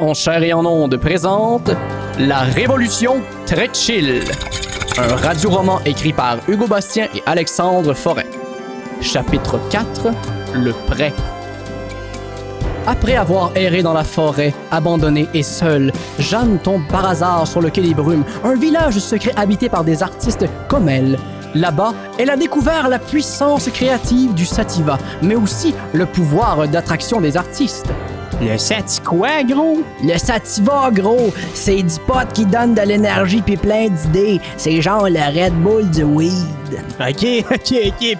en 0.00 0.14
chair 0.14 0.42
et 0.42 0.52
en 0.52 0.64
onde 0.64 0.96
présente 0.96 1.70
La 2.18 2.40
Révolution 2.40 3.22
très. 3.46 3.70
Un 4.98 5.16
radio-roman 5.16 5.80
écrit 5.84 6.12
par 6.12 6.38
Hugo 6.48 6.66
Bastien 6.66 7.08
et 7.14 7.22
Alexandre 7.26 7.94
Forêt. 7.94 8.26
Chapitre 9.00 9.60
4 9.70 10.08
Le 10.54 10.72
prêt. 10.86 11.12
Après 12.86 13.14
avoir 13.14 13.56
erré 13.56 13.82
dans 13.82 13.92
la 13.92 14.04
forêt, 14.04 14.54
abandonnée 14.70 15.28
et 15.34 15.42
seule, 15.42 15.92
Jeanne 16.18 16.58
tombe 16.58 16.86
par 16.88 17.06
hasard 17.06 17.46
sur 17.46 17.60
le 17.60 17.70
quai 17.70 17.82
des 17.82 17.94
Brumes, 17.94 18.24
un 18.42 18.56
village 18.56 18.98
secret 18.98 19.32
habité 19.36 19.68
par 19.68 19.84
des 19.84 20.02
artistes 20.02 20.46
comme 20.68 20.88
elle. 20.88 21.18
Là-bas, 21.54 21.94
elle 22.18 22.30
a 22.30 22.36
découvert 22.36 22.88
la 22.88 22.98
puissance 22.98 23.68
créative 23.68 24.34
du 24.34 24.46
sativa, 24.46 24.98
mais 25.22 25.34
aussi 25.34 25.74
le 25.92 26.06
pouvoir 26.06 26.68
d'attraction 26.68 27.20
des 27.20 27.36
artistes. 27.36 27.92
Le 28.40 28.56
sati 28.56 29.00
quoi, 29.02 29.42
gros? 29.42 29.82
Le 30.02 30.16
sativa, 30.16 30.90
gros, 30.90 31.32
c'est 31.52 31.82
du 31.82 31.94
pot 32.06 32.26
qui 32.32 32.46
donne 32.46 32.74
de 32.74 32.80
l'énergie 32.80 33.42
puis 33.42 33.56
plein 33.56 33.88
d'idées. 33.88 34.40
C'est 34.56 34.80
genre 34.80 35.08
le 35.08 35.20
Red 35.20 35.54
Bull 35.62 35.90
du 35.90 36.04
weed. 36.04 36.32
Ok, 36.98 37.44
ok, 37.50 37.74
ok. 37.86 38.16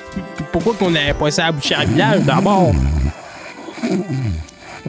Pourquoi 0.53 0.75
qu'on 0.75 0.91
n'avait 0.91 1.15
pas 1.15 1.31
ça 1.31 1.47
à 1.47 1.53
boucher 1.53 1.75
à 1.75 1.85
village 1.85 2.21
d'abord? 2.25 2.73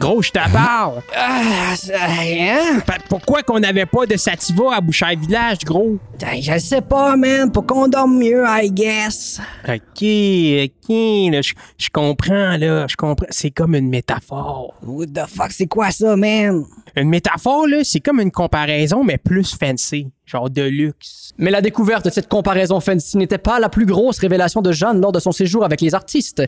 Gros, 0.02 0.20
je 0.20 0.32
t'aborde. 0.32 1.00
Ah, 1.16 1.76
ça, 1.76 1.92
hein? 1.94 2.80
Pourquoi 3.08 3.44
qu'on 3.44 3.60
n'avait 3.60 3.86
pas 3.86 4.04
de 4.04 4.16
sativa 4.16 4.74
à 4.74 4.80
boucher 4.80 5.14
village, 5.14 5.58
gros? 5.64 5.96
Ben, 6.18 6.42
Je 6.42 6.58
sais 6.58 6.80
pas, 6.80 7.14
man, 7.16 7.52
pour 7.52 7.64
qu'on 7.64 7.86
dorme 7.86 8.18
mieux, 8.18 8.44
I 8.48 8.68
guess. 8.68 9.40
Ok, 9.62 10.02
ok, 10.02 10.88
là, 11.32 11.40
je 11.40 11.52
je 11.78 11.88
comprends, 11.92 12.56
là, 12.56 12.86
je 12.88 12.96
comprends. 12.96 13.28
C'est 13.30 13.52
comme 13.52 13.76
une 13.76 13.90
métaphore. 13.90 14.74
What 14.82 15.06
the 15.14 15.28
fuck, 15.28 15.52
c'est 15.52 15.68
quoi 15.68 15.92
ça, 15.92 16.16
man? 16.16 16.64
Une 16.96 17.08
métaphore, 17.08 17.66
là, 17.66 17.78
c'est 17.84 18.00
comme 18.00 18.20
une 18.20 18.30
comparaison, 18.30 19.02
mais 19.02 19.16
plus 19.18 19.56
fancy, 19.56 20.08
genre 20.26 20.50
de 20.50 20.62
luxe. 20.62 21.30
Mais 21.38 21.50
la 21.50 21.62
découverte 21.62 22.04
de 22.04 22.10
cette 22.10 22.28
comparaison 22.28 22.80
fancy 22.80 23.16
n'était 23.16 23.38
pas 23.38 23.58
la 23.58 23.68
plus 23.68 23.86
grosse 23.86 24.18
révélation 24.18 24.60
de 24.60 24.72
Jeanne 24.72 25.00
lors 25.00 25.12
de 25.12 25.20
son 25.20 25.32
séjour 25.32 25.64
avec 25.64 25.80
les 25.80 25.94
artistes. 25.94 26.42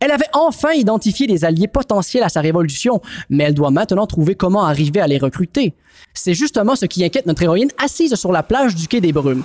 Elle 0.00 0.10
avait 0.10 0.28
enfin 0.32 0.72
identifié 0.72 1.26
des 1.26 1.44
alliés 1.44 1.68
potentiels 1.68 2.22
à 2.22 2.28
sa 2.28 2.40
révolution, 2.40 3.00
mais 3.28 3.44
elle 3.44 3.54
doit 3.54 3.70
maintenant 3.70 4.06
trouver 4.06 4.34
comment 4.34 4.64
arriver 4.64 5.00
à 5.00 5.06
les 5.06 5.18
recruter. 5.18 5.74
C'est 6.14 6.34
justement 6.34 6.76
ce 6.76 6.86
qui 6.86 7.04
inquiète 7.04 7.26
notre 7.26 7.42
héroïne 7.42 7.70
assise 7.82 8.14
sur 8.14 8.32
la 8.32 8.42
plage 8.42 8.74
du 8.74 8.88
quai 8.88 9.00
des 9.00 9.12
Brumes. 9.12 9.44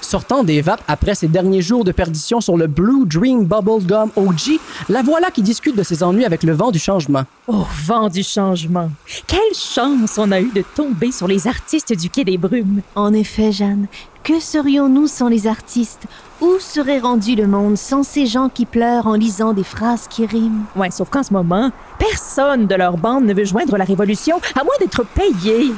Sortant 0.00 0.44
des 0.44 0.60
vapes 0.60 0.82
après 0.86 1.14
ses 1.14 1.28
derniers 1.28 1.60
jours 1.60 1.84
de 1.84 1.92
perdition 1.92 2.40
sur 2.40 2.56
le 2.56 2.66
Blue 2.66 3.04
Dream 3.04 3.44
Bubblegum 3.44 4.10
OG, 4.16 4.58
la 4.88 5.02
voilà 5.02 5.30
qui 5.30 5.42
discute 5.42 5.76
de 5.76 5.82
ses 5.82 6.02
ennuis 6.02 6.24
avec 6.24 6.42
le 6.42 6.52
vent 6.52 6.70
du 6.70 6.78
changement. 6.78 7.24
Oh, 7.46 7.66
vent 7.84 8.08
du 8.08 8.22
changement. 8.22 8.90
Quelle 9.26 9.54
chance 9.54 10.18
on 10.18 10.30
a 10.30 10.40
eu 10.40 10.50
de 10.54 10.62
tomber 10.74 11.12
sur 11.12 11.26
les 11.26 11.46
artistes 11.46 11.92
du 11.92 12.10
Quai 12.10 12.24
des 12.24 12.38
Brumes. 12.38 12.82
En 12.94 13.12
effet, 13.12 13.52
Jeanne, 13.52 13.86
que 14.22 14.40
serions-nous 14.40 15.06
sans 15.06 15.28
les 15.28 15.46
artistes? 15.46 16.06
Où 16.40 16.58
serait 16.60 17.00
rendu 17.00 17.34
le 17.34 17.46
monde 17.46 17.76
sans 17.76 18.02
ces 18.02 18.26
gens 18.26 18.48
qui 18.48 18.66
pleurent 18.66 19.06
en 19.06 19.14
lisant 19.14 19.52
des 19.52 19.64
phrases 19.64 20.06
qui 20.08 20.26
riment? 20.26 20.64
Ouais, 20.76 20.90
sauf 20.90 21.10
qu'en 21.10 21.22
ce 21.22 21.32
moment, 21.32 21.70
personne 21.98 22.66
de 22.66 22.74
leur 22.74 22.96
bande 22.96 23.24
ne 23.24 23.34
veut 23.34 23.44
joindre 23.44 23.76
la 23.76 23.84
Révolution 23.84 24.40
à 24.54 24.62
moins 24.62 24.74
d'être 24.80 25.04
payé. 25.04 25.72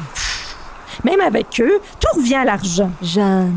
Même 1.04 1.20
avec 1.20 1.60
eux, 1.60 1.80
tout 1.98 2.18
revient 2.18 2.34
à 2.34 2.44
l'argent. 2.44 2.90
Jeanne, 3.02 3.54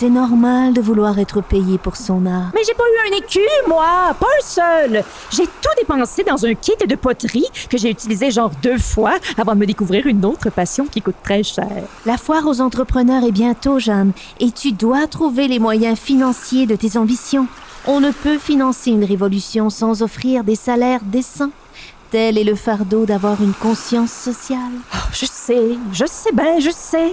c'est 0.00 0.08
normal 0.08 0.72
de 0.72 0.80
vouloir 0.80 1.18
être 1.18 1.42
payé 1.42 1.76
pour 1.76 1.94
son 1.94 2.24
art. 2.24 2.52
Mais 2.54 2.62
j'ai 2.66 2.72
pas 2.72 2.84
eu 2.84 3.12
un 3.12 3.16
écu, 3.18 3.40
moi, 3.68 4.16
pas 4.18 4.26
un 4.26 4.42
seul. 4.42 5.04
J'ai 5.30 5.44
tout 5.44 5.74
dépensé 5.78 6.24
dans 6.24 6.46
un 6.46 6.54
kit 6.54 6.72
de 6.88 6.94
poterie 6.94 7.44
que 7.68 7.76
j'ai 7.76 7.90
utilisé 7.90 8.30
genre 8.30 8.50
deux 8.62 8.78
fois 8.78 9.18
avant 9.36 9.52
de 9.54 9.58
me 9.58 9.66
découvrir 9.66 10.06
une 10.06 10.24
autre 10.24 10.48
passion 10.48 10.86
qui 10.86 11.02
coûte 11.02 11.16
très 11.22 11.42
cher. 11.42 11.68
La 12.06 12.16
foire 12.16 12.46
aux 12.46 12.62
entrepreneurs 12.62 13.24
est 13.24 13.30
bientôt, 13.30 13.78
Jeanne, 13.78 14.12
et 14.38 14.50
tu 14.52 14.72
dois 14.72 15.06
trouver 15.06 15.48
les 15.48 15.58
moyens 15.58 15.98
financiers 15.98 16.64
de 16.64 16.76
tes 16.76 16.96
ambitions. 16.96 17.46
On 17.86 18.00
ne 18.00 18.10
peut 18.10 18.38
financer 18.38 18.92
une 18.92 19.04
révolution 19.04 19.68
sans 19.68 20.00
offrir 20.00 20.44
des 20.44 20.56
salaires 20.56 21.02
décents. 21.04 21.50
Tel 22.10 22.38
est 22.38 22.44
le 22.44 22.54
fardeau 22.54 23.04
d'avoir 23.04 23.42
une 23.42 23.52
conscience 23.52 24.12
sociale. 24.12 24.72
Oh, 24.94 24.98
je 25.12 25.26
sais, 25.26 25.76
je 25.92 26.06
sais 26.06 26.32
bien, 26.32 26.58
je 26.58 26.70
sais. 26.70 27.12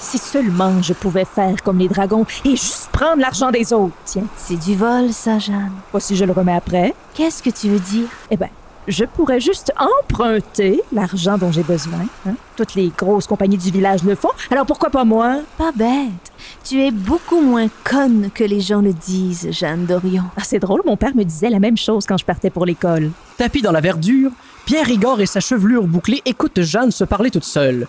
Si 0.00 0.18
seulement 0.18 0.80
je 0.82 0.92
pouvais 0.92 1.24
faire 1.24 1.62
comme 1.62 1.78
les 1.78 1.88
dragons 1.88 2.24
et 2.44 2.50
juste 2.50 2.88
prendre 2.92 3.20
l'argent 3.20 3.50
des 3.50 3.72
autres. 3.72 3.94
Tiens, 4.04 4.24
C'est 4.36 4.56
du 4.56 4.74
vol, 4.76 5.12
ça, 5.12 5.38
Jeanne. 5.38 5.72
pas 5.92 6.00
si 6.00 6.16
je 6.16 6.24
le 6.24 6.32
remets 6.32 6.54
après. 6.54 6.94
Qu'est-ce 7.14 7.42
que 7.42 7.50
tu 7.50 7.68
veux 7.68 7.80
dire? 7.80 8.06
Eh 8.30 8.36
bien, 8.36 8.48
je 8.86 9.04
pourrais 9.04 9.40
juste 9.40 9.72
emprunter 9.78 10.80
l'argent 10.92 11.36
dont 11.36 11.50
j'ai 11.52 11.62
besoin. 11.64 11.98
hein. 12.26 12.34
Toutes 12.56 12.74
les 12.74 12.90
grosses 12.96 13.26
compagnies 13.26 13.58
du 13.58 13.70
village 13.70 14.02
le 14.04 14.14
font, 14.14 14.30
alors 14.50 14.66
pourquoi 14.66 14.88
pas 14.90 15.04
moi? 15.04 15.40
Pas 15.58 15.72
bête. 15.74 16.32
Tu 16.64 16.80
es 16.82 16.90
beaucoup 16.90 17.40
moins 17.40 17.66
conne 17.84 18.30
que 18.32 18.44
les 18.44 18.60
gens 18.60 18.80
le 18.80 18.92
disent, 18.92 19.48
Jeanne 19.50 19.84
Dorion. 19.84 20.24
Ah, 20.36 20.42
c'est 20.44 20.58
drôle, 20.60 20.82
mon 20.86 20.96
père 20.96 21.14
me 21.14 21.24
disait 21.24 21.50
la 21.50 21.58
même 21.58 21.76
chose 21.76 22.06
quand 22.06 22.16
je 22.16 22.24
partais 22.24 22.50
pour 22.50 22.64
l'école. 22.66 23.10
Tapis 23.36 23.62
dans 23.62 23.72
la 23.72 23.80
verdure, 23.80 24.30
Pierre 24.64 24.86
Rigord 24.86 25.20
et 25.20 25.26
sa 25.26 25.40
chevelure 25.40 25.82
bouclée 25.86 26.22
écoutent 26.24 26.62
Jeanne 26.62 26.90
se 26.92 27.04
parler 27.04 27.30
toute 27.30 27.44
seule. 27.44 27.86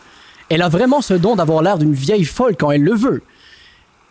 Elle 0.49 0.61
a 0.63 0.69
vraiment 0.69 1.01
ce 1.01 1.13
don 1.13 1.35
d'avoir 1.35 1.61
l'air 1.61 1.77
d'une 1.77 1.93
vieille 1.93 2.25
folle 2.25 2.55
quand 2.57 2.71
elle 2.71 2.83
le 2.83 2.95
veut. 2.95 3.21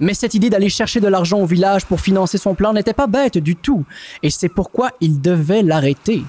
Mais 0.00 0.14
cette 0.14 0.34
idée 0.34 0.50
d'aller 0.50 0.68
chercher 0.68 1.00
de 1.00 1.08
l'argent 1.08 1.40
au 1.40 1.46
village 1.46 1.84
pour 1.84 2.00
financer 2.00 2.38
son 2.38 2.54
plan 2.54 2.72
n'était 2.72 2.92
pas 2.92 3.08
bête 3.08 3.38
du 3.38 3.56
tout, 3.56 3.84
et 4.22 4.30
c'est 4.30 4.48
pourquoi 4.48 4.90
il 5.00 5.20
devait 5.20 5.62
l'arrêter. 5.62 6.22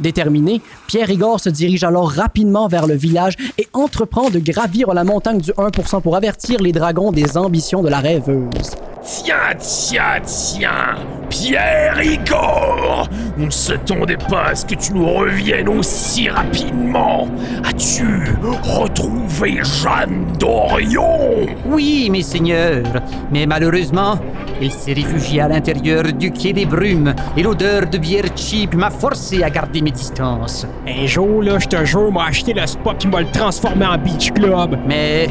Déterminé, 0.00 0.60
Pierre 0.86 1.06
Rigord 1.06 1.40
se 1.40 1.50
dirige 1.50 1.84
alors 1.84 2.10
rapidement 2.10 2.68
vers 2.68 2.86
le 2.86 2.94
village 2.94 3.34
et 3.58 3.68
entreprend 3.72 4.30
de 4.30 4.38
gravir 4.38 4.92
la 4.94 5.04
montagne 5.04 5.40
du 5.40 5.52
1% 5.52 6.00
pour 6.00 6.16
avertir 6.16 6.60
les 6.60 6.72
dragons 6.72 7.12
des 7.12 7.36
ambitions 7.36 7.82
de 7.82 7.88
la 7.88 8.00
rêveuse. 8.00 8.74
Tiens, 9.02 9.54
tiens, 9.58 10.20
tiens 10.24 10.96
Pierre 11.30 12.02
Igor 12.02 13.08
On 13.38 13.46
ne 13.46 13.50
s'attendait 13.50 14.18
pas 14.18 14.48
à 14.48 14.54
ce 14.54 14.66
que 14.66 14.74
tu 14.74 14.92
nous 14.92 15.08
reviennes 15.08 15.68
aussi 15.68 16.28
rapidement. 16.28 17.26
As-tu 17.64 18.36
retrouvé 18.62 19.60
Jeanne? 19.62 20.19
Dorion 20.40 21.46
Oui, 21.66 22.08
mes 22.10 22.22
seigneurs, 22.22 23.02
mais 23.30 23.44
malheureusement, 23.44 24.18
il 24.58 24.72
s'est 24.72 24.94
réfugié 24.94 25.42
à 25.42 25.48
l'intérieur 25.48 26.04
du 26.04 26.32
quai 26.32 26.54
des 26.54 26.64
brumes 26.64 27.14
et 27.36 27.42
l'odeur 27.42 27.86
de 27.86 27.98
bière 27.98 28.24
cheap 28.34 28.74
m'a 28.74 28.88
forcé 28.88 29.42
à 29.42 29.50
garder 29.50 29.82
mes 29.82 29.90
distances. 29.90 30.66
Un 30.88 31.04
jour, 31.04 31.42
là, 31.42 31.58
je 31.58 31.68
te 31.68 31.84
jure, 31.84 32.10
m'a 32.10 32.24
acheté 32.24 32.54
le 32.54 32.66
spot 32.66 32.96
puis 32.98 33.08
m'a 33.08 33.20
le 33.20 33.30
transformé 33.30 33.84
en 33.84 33.98
beach 33.98 34.32
club. 34.32 34.78
Mais 34.86 35.28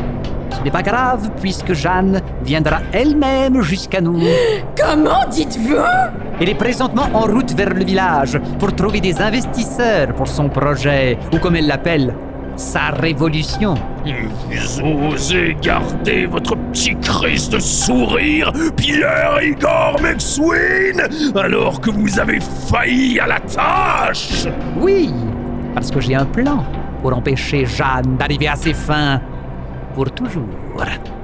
ce 0.55 0.63
n'est 0.63 0.71
pas 0.71 0.83
grave 0.83 1.31
puisque 1.41 1.73
Jeanne 1.73 2.21
viendra 2.43 2.77
elle-même 2.91 3.61
jusqu'à 3.63 4.01
nous. 4.01 4.21
Comment 4.79 5.25
dites-vous? 5.27 5.75
Elle 6.39 6.49
est 6.49 6.55
présentement 6.55 7.09
en 7.15 7.21
route 7.21 7.51
vers 7.53 7.73
le 7.73 7.83
village 7.83 8.39
pour 8.59 8.75
trouver 8.75 9.01
des 9.01 9.19
investisseurs 9.19 10.13
pour 10.13 10.27
son 10.27 10.49
projet, 10.49 11.17
ou 11.33 11.39
comme 11.39 11.55
elle 11.55 11.67
l'appelle, 11.67 12.13
sa 12.59 12.89
révolution. 12.89 13.75
Vous 14.03 15.13
osez 15.13 15.55
garder 15.61 16.25
votre 16.25 16.55
petit 16.55 16.95
Christ 16.97 17.53
de 17.53 17.59
sourire, 17.59 18.51
Pierre 18.75 19.41
Igor 19.41 19.97
McSween, 20.01 21.01
alors 21.35 21.79
que 21.79 21.89
vous 21.89 22.19
avez 22.19 22.39
failli 22.39 23.19
à 23.19 23.27
la 23.27 23.39
tâche 23.39 24.45
Oui, 24.77 25.09
parce 25.73 25.89
que 25.89 26.01
j'ai 26.01 26.15
un 26.15 26.25
plan 26.25 26.65
pour 27.01 27.15
empêcher 27.15 27.65
Jeanne 27.65 28.17
d'arriver 28.17 28.49
à 28.49 28.55
ses 28.55 28.73
fins 28.73 29.21
pour 29.95 30.11
toujours. 30.11 30.43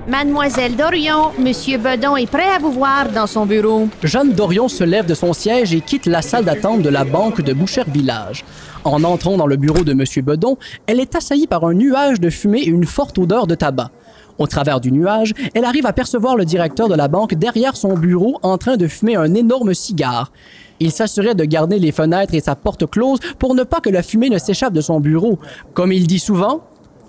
Mademoiselle 0.08 0.76
Dorion, 0.76 1.32
Monsieur 1.40 1.80
Bedon 1.80 2.16
est 2.16 2.30
prêt 2.30 2.48
à 2.56 2.60
vous 2.60 2.72
voir 2.72 3.10
dans 3.10 3.26
son 3.26 3.48
bureau. 3.48 3.88
Jeanne 4.04 4.34
Dorion 4.34 4.68
se 4.68 4.84
lève 4.84 5.08
de 5.08 5.16
son 5.16 5.34
siège 5.34 5.74
et 5.74 5.82
quitte 5.82 6.06
la 6.06 6.22
salle 6.22 6.46
d'attente 6.46 6.84
de 6.84 6.90
la 6.90 7.04
banque 7.04 7.42
de 7.42 7.54
Boucher 7.54 7.82
Village. 7.88 8.46
En 8.84 9.04
entrant 9.04 9.36
dans 9.36 9.48
le 9.48 9.56
bureau 9.56 9.84
de 9.84 9.94
M. 9.94 10.04
Bedon, 10.24 10.58
elle 10.86 11.00
est 11.00 11.16
assaillie 11.16 11.48
par 11.48 11.64
un 11.64 11.74
nuage 11.74 12.20
de 12.20 12.29
fumée 12.29 12.59
et 12.59 12.70
une 12.70 12.85
forte 12.85 13.18
odeur 13.18 13.47
de 13.47 13.56
tabac. 13.56 13.90
Au 14.38 14.46
travers 14.46 14.79
du 14.79 14.91
nuage, 14.91 15.34
elle 15.56 15.66
arrive 15.66 15.88
à 15.88 15.94
percevoir 15.94 16.35
le 16.35 16.46
directeur 16.46 16.88
de 16.88 16.96
la 16.96 17.08
banque 17.08 17.34
derrière 17.34 17.76
son 17.76 17.96
bureau 17.96 18.38
en 18.44 18.59
train 18.59 18.78
de 18.78 18.88
fumer 18.88 19.16
un 19.16 19.34
énorme 19.34 19.74
cigare. 19.74 20.32
Il 20.79 20.91
s'assurait 20.91 21.35
de 21.35 21.46
garder 21.46 21.79
les 21.79 21.91
fenêtres 21.91 22.35
et 22.35 22.41
sa 22.41 22.56
porte 22.56 22.85
close 22.85 23.20
pour 23.40 23.56
ne 23.56 23.64
pas 23.64 23.79
que 23.79 23.90
la 23.90 24.03
fumée 24.03 24.29
ne 24.29 24.38
s'échappe 24.38 24.74
de 24.74 24.82
son 24.82 25.00
bureau. 25.00 25.40
Comme 25.74 25.91
il 25.91 26.06
dit 26.06 26.20
souvent, 26.20 26.62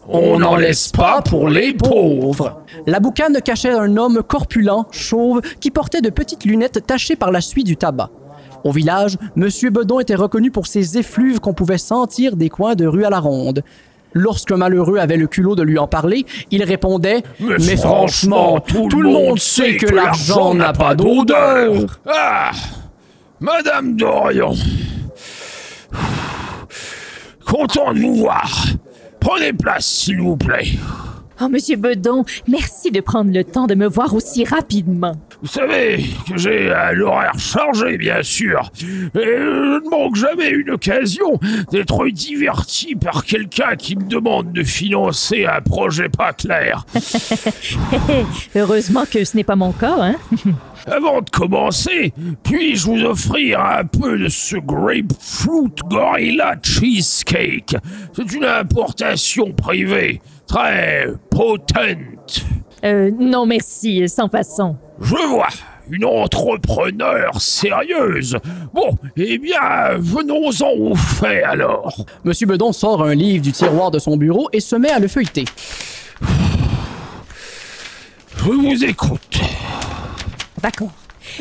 On 0.08 0.38
n'en 0.38 0.56
laisse 0.56 0.88
pas 0.88 1.22
pour 1.22 1.48
les 1.48 1.74
pauvres 1.74 2.62
la 2.86 3.00
boucane 3.00 3.40
cachait 3.42 3.72
un 3.72 3.96
homme 3.96 4.22
corpulent, 4.22 4.84
chauve, 4.90 5.40
qui 5.60 5.70
portait 5.70 6.00
de 6.00 6.10
petites 6.10 6.44
lunettes 6.44 6.86
tachées 6.86 7.16
par 7.16 7.30
la 7.30 7.40
suie 7.40 7.64
du 7.64 7.76
tabac. 7.76 8.10
Au 8.64 8.72
village, 8.72 9.16
M. 9.36 9.48
Bedon 9.70 10.00
était 10.00 10.14
reconnu 10.14 10.50
pour 10.50 10.66
ses 10.66 10.98
effluves 10.98 11.40
qu'on 11.40 11.54
pouvait 11.54 11.78
sentir 11.78 12.36
des 12.36 12.48
coins 12.48 12.74
de 12.74 12.86
rue 12.86 13.04
à 13.04 13.10
la 13.10 13.20
ronde. 13.20 13.62
Lorsqu'un 14.12 14.56
malheureux 14.56 14.98
avait 14.98 15.16
le 15.16 15.26
culot 15.26 15.56
de 15.56 15.62
lui 15.62 15.78
en 15.78 15.86
parler, 15.86 16.24
il 16.50 16.64
répondait 16.64 17.22
Mais, 17.40 17.76
franchement, 17.76 18.60
tout, 18.60 18.88
le 18.88 19.10
monde 19.10 19.38
sait 19.38 19.76
que 19.76 19.86
l'argent 19.86 20.54
n'a 20.54 20.72
pas 20.72 20.94
d'odeur 20.94 22.00
Ah 22.06 22.52
Madame 23.40 23.96
Dorion 23.96 24.54
content 27.46 27.92
de 27.94 28.00
vous 28.00 28.16
voir. 28.16 28.66
Prenez 29.20 29.52
place, 29.52 29.86
s'il 29.86 30.20
vous 30.20 30.36
plaît. 30.36 30.66
Oh, 31.40 31.48
Monsieur 31.48 31.76
Bedon, 31.76 32.24
merci 32.48 32.90
de 32.90 33.00
prendre 33.00 33.30
le 33.30 33.44
temps 33.44 33.66
de 33.66 33.74
me 33.74 33.86
voir 33.86 34.14
aussi 34.14 34.44
rapidement. 34.44 35.16
Vous 35.46 35.52
savez 35.52 36.04
que 36.28 36.36
j'ai 36.36 36.72
euh, 36.72 36.90
l'horaire 36.90 37.38
chargé, 37.38 37.96
bien 37.96 38.20
sûr. 38.24 38.68
Et 38.82 39.04
je 39.14 39.84
ne 39.84 39.88
manque 39.88 40.16
jamais 40.16 40.48
une 40.48 40.70
occasion 40.70 41.38
d'être 41.70 42.08
diverti 42.08 42.96
par 42.96 43.24
quelqu'un 43.24 43.76
qui 43.76 43.94
me 43.94 44.02
demande 44.02 44.52
de 44.52 44.64
financer 44.64 45.46
un 45.46 45.60
projet 45.60 46.08
pas 46.08 46.32
clair. 46.32 46.84
Heureusement 48.56 49.04
que 49.08 49.22
ce 49.24 49.36
n'est 49.36 49.44
pas 49.44 49.54
mon 49.54 49.70
cas, 49.70 49.96
hein? 50.00 50.16
Avant 50.88 51.20
de 51.20 51.30
commencer, 51.30 52.12
puis-je 52.42 52.86
vous 52.86 53.04
offrir 53.04 53.60
un 53.60 53.84
peu 53.84 54.18
de 54.18 54.28
ce 54.28 54.56
Grapefruit 54.56 55.70
Gorilla 55.84 56.56
Cheesecake? 56.60 57.76
C'est 58.14 58.32
une 58.32 58.44
importation 58.44 59.52
privée, 59.52 60.20
très 60.48 61.06
potente. 61.30 62.44
Euh, 62.84 63.12
non, 63.16 63.46
merci, 63.46 64.08
sans 64.08 64.28
façon. 64.28 64.76
Je 65.00 65.14
vois, 65.28 65.48
une 65.90 66.04
entrepreneur 66.04 67.40
sérieuse. 67.40 68.38
Bon, 68.72 68.96
eh 69.16 69.38
bien, 69.38 69.96
venons-en 69.98 70.70
au 70.70 70.94
fait 70.94 71.42
alors. 71.42 72.06
Monsieur 72.24 72.46
Bedon 72.46 72.72
sort 72.72 73.02
un 73.02 73.14
livre 73.14 73.42
du 73.42 73.52
tiroir 73.52 73.90
de 73.90 73.98
son 73.98 74.16
bureau 74.16 74.48
et 74.52 74.60
se 74.60 74.74
met 74.74 74.90
à 74.90 74.98
le 74.98 75.08
feuilleter. 75.08 75.44
Je 78.36 78.44
vous 78.44 78.84
écoute. 78.84 79.40
D'accord. 80.62 80.92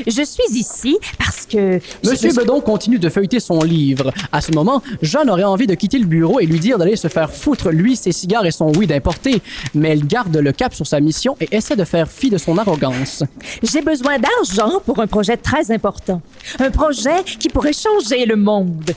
Je 0.06 0.24
suis 0.24 0.60
ici 0.60 0.98
parce 1.46 1.54
que... 1.54 1.80
Monsieur 2.08 2.34
Bedon 2.34 2.62
continue 2.62 3.00
de 3.00 3.10
feuilleter 3.10 3.40
son 3.40 3.62
livre. 3.62 4.12
À 4.32 4.42
ce 4.42 4.52
moment, 4.52 4.82
Jeanne 5.02 5.30
aurait 5.30 5.44
envie 5.44 5.68
de 5.68 5.76
quitter 5.76 6.00
le 6.00 6.06
bureau 6.06 6.40
et 6.40 6.46
lui 6.46 6.60
dire 6.60 6.78
d'aller 6.78 6.96
se 6.96 7.08
faire 7.08 7.32
foutre 7.32 7.70
lui, 7.70 7.96
ses 7.96 8.12
cigares 8.12 8.46
et 8.46 8.52
son 8.52 8.72
weed 8.72 8.92
importé, 8.92 9.42
mais 9.74 9.90
elle 9.90 10.06
garde 10.06 10.36
le 10.36 10.52
cap 10.52 10.74
sur 10.74 10.88
sa 10.88 11.00
mission 11.00 11.36
et 11.40 11.56
essaie 11.56 11.76
de 11.76 11.84
faire 11.84 12.10
fi 12.10 12.30
de 12.30 12.38
son 12.38 12.58
arrogance. 12.58 13.24
J'ai 13.64 13.82
besoin 13.82 14.18
d'argent 14.20 14.80
pour 14.86 15.00
un 15.00 15.08
projet 15.08 15.38
très 15.38 15.72
important. 15.72 16.22
Un 16.60 16.72
projet 16.72 17.24
qui 17.40 17.50
pourrait 17.50 17.74
changer 17.74 18.26
le 18.26 18.36
monde. 18.36 18.92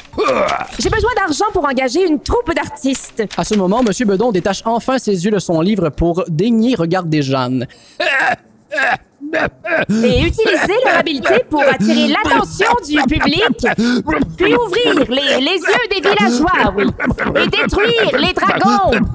J'ai 0.78 0.90
besoin 0.90 1.10
d'argent 1.16 1.46
pour 1.52 1.64
engager 1.64 2.06
une 2.06 2.20
troupe 2.20 2.54
d'artistes. 2.54 3.22
À 3.36 3.44
ce 3.44 3.54
moment, 3.54 3.82
Monsieur 3.82 4.06
Bedon 4.06 4.32
détache 4.32 4.62
enfin 4.64 4.98
ses 4.98 5.24
yeux 5.24 5.30
de 5.30 5.38
son 5.38 5.60
livre 5.60 5.90
pour 5.90 6.24
daigner 6.28 6.74
regarder 6.74 7.22
Jeanne. 7.22 7.66
Et 9.90 10.22
utiliser 10.22 10.74
leur 10.84 10.98
habileté 10.98 11.44
pour 11.50 11.62
attirer 11.62 12.08
l'attention 12.08 12.66
du 12.86 12.96
public. 13.02 13.66
Puis 14.36 14.54
ouvrir 14.54 15.04
les, 15.08 15.40
les 15.40 15.56
yeux 15.56 15.88
des 15.90 16.00
villageois, 16.00 16.74
oui. 16.76 16.84
Et 17.42 17.48
détruire 17.48 18.18
les 18.18 18.32
dragons. 18.32 19.06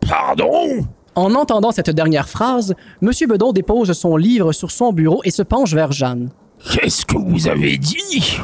Pardon? 0.00 0.86
En 1.14 1.34
entendant 1.34 1.72
cette 1.72 1.90
dernière 1.90 2.28
phrase, 2.28 2.74
Monsieur 3.00 3.26
Bedon 3.26 3.52
dépose 3.52 3.92
son 3.92 4.16
livre 4.16 4.52
sur 4.52 4.70
son 4.70 4.92
bureau 4.92 5.20
et 5.24 5.30
se 5.30 5.42
penche 5.42 5.72
vers 5.72 5.92
Jeanne. 5.92 6.30
Qu'est-ce 6.72 7.06
que 7.06 7.16
vous 7.16 7.48
avez 7.48 7.78
dit? 7.78 8.38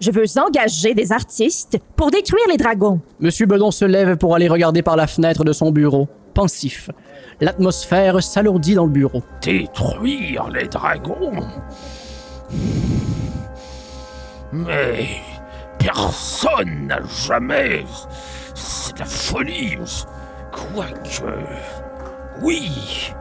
Je 0.00 0.10
veux 0.10 0.24
engager 0.38 0.94
des 0.94 1.12
artistes 1.12 1.78
pour 1.96 2.10
détruire 2.10 2.46
les 2.48 2.56
dragons. 2.56 3.00
Monsieur 3.20 3.46
Bedon 3.46 3.70
se 3.70 3.84
lève 3.84 4.16
pour 4.16 4.34
aller 4.34 4.48
regarder 4.48 4.80
par 4.82 4.96
la 4.96 5.06
fenêtre 5.06 5.44
de 5.44 5.52
son 5.52 5.70
bureau, 5.70 6.08
pensif. 6.34 6.88
L'atmosphère 7.40 8.20
s'alourdit 8.22 8.74
dans 8.74 8.86
le 8.86 8.90
bureau. 8.90 9.22
Détruire 9.40 10.48
les 10.48 10.66
dragons 10.66 11.46
Mais 14.52 15.20
personne 15.78 16.86
n'a 16.86 17.00
jamais... 17.26 17.84
C'est 18.54 18.94
de 18.94 19.00
la 19.00 19.04
folie. 19.04 19.78
Quoique... 20.50 21.32
Oui. 22.42 23.12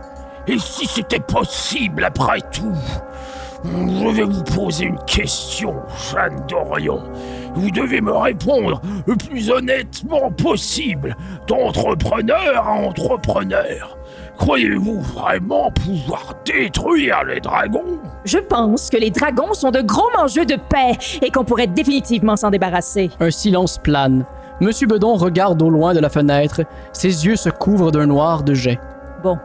Et 0.47 0.57
si 0.57 0.87
c'était 0.87 1.19
possible 1.19 2.03
après 2.03 2.41
tout 2.51 2.73
Je 3.63 4.15
vais 4.15 4.23
vous 4.23 4.43
poser 4.43 4.85
une 4.85 5.03
question, 5.05 5.75
Jeanne 6.11 6.43
Dorion. 6.47 7.03
Vous 7.53 7.69
devez 7.69 8.01
me 8.01 8.13
répondre 8.13 8.81
le 9.05 9.15
plus 9.15 9.51
honnêtement 9.51 10.31
possible, 10.31 11.15
d'entrepreneur 11.47 12.67
à 12.67 12.71
entrepreneur. 12.71 13.97
Croyez-vous 14.37 15.01
vraiment 15.01 15.71
pouvoir 15.71 16.35
détruire 16.45 17.23
les 17.25 17.39
dragons? 17.39 17.99
Je 18.23 18.37
pense 18.37 18.89
que 18.89 18.97
les 18.97 19.09
dragons 19.09 19.53
sont 19.53 19.71
de 19.71 19.81
gros 19.81 20.09
mangeux 20.15 20.45
de 20.45 20.55
paix 20.55 20.97
et 21.21 21.31
qu'on 21.31 21.43
pourrait 21.43 21.67
définitivement 21.67 22.35
s'en 22.35 22.51
débarrasser. 22.51 23.09
Un 23.19 23.31
silence 23.31 23.77
plane. 23.77 24.25
Monsieur 24.61 24.87
Bedon 24.87 25.15
regarde 25.15 25.61
au 25.61 25.69
loin 25.69 25.93
de 25.93 25.99
la 25.99 26.09
fenêtre. 26.09 26.61
Ses 26.93 27.25
yeux 27.25 27.35
se 27.35 27.49
couvrent 27.49 27.91
d'un 27.91 28.05
noir 28.05 28.43
de 28.43 28.53
jet. 28.53 28.79
Bon, 29.23 29.37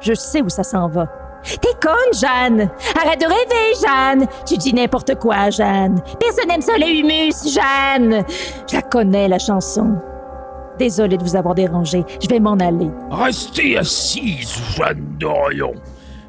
je 0.00 0.14
sais 0.14 0.42
où 0.42 0.48
ça 0.48 0.62
s'en 0.62 0.88
va. 0.88 1.06
T'es 1.44 1.74
conne, 1.80 2.12
Jeanne! 2.12 2.68
Arrête 3.00 3.20
de 3.20 3.26
rêver, 3.26 3.74
Jeanne! 3.80 4.26
Tu 4.44 4.56
dis 4.56 4.74
n'importe 4.74 5.14
quoi, 5.16 5.50
Jeanne! 5.50 6.00
Personne 6.18 6.48
n'aime 6.48 6.60
ça, 6.60 6.72
le 6.76 6.86
humus, 6.88 7.52
Jeanne! 7.52 8.24
Je 8.68 8.74
la 8.74 8.82
connais, 8.82 9.28
la 9.28 9.38
chanson. 9.38 9.96
Désolée 10.78 11.16
de 11.16 11.22
vous 11.22 11.36
avoir 11.36 11.54
dérangé, 11.54 12.04
je 12.22 12.28
vais 12.28 12.40
m'en 12.40 12.54
aller. 12.54 12.90
Restez 13.10 13.78
assise, 13.78 14.54
Jeanne 14.76 15.16
Dorion. 15.18 15.72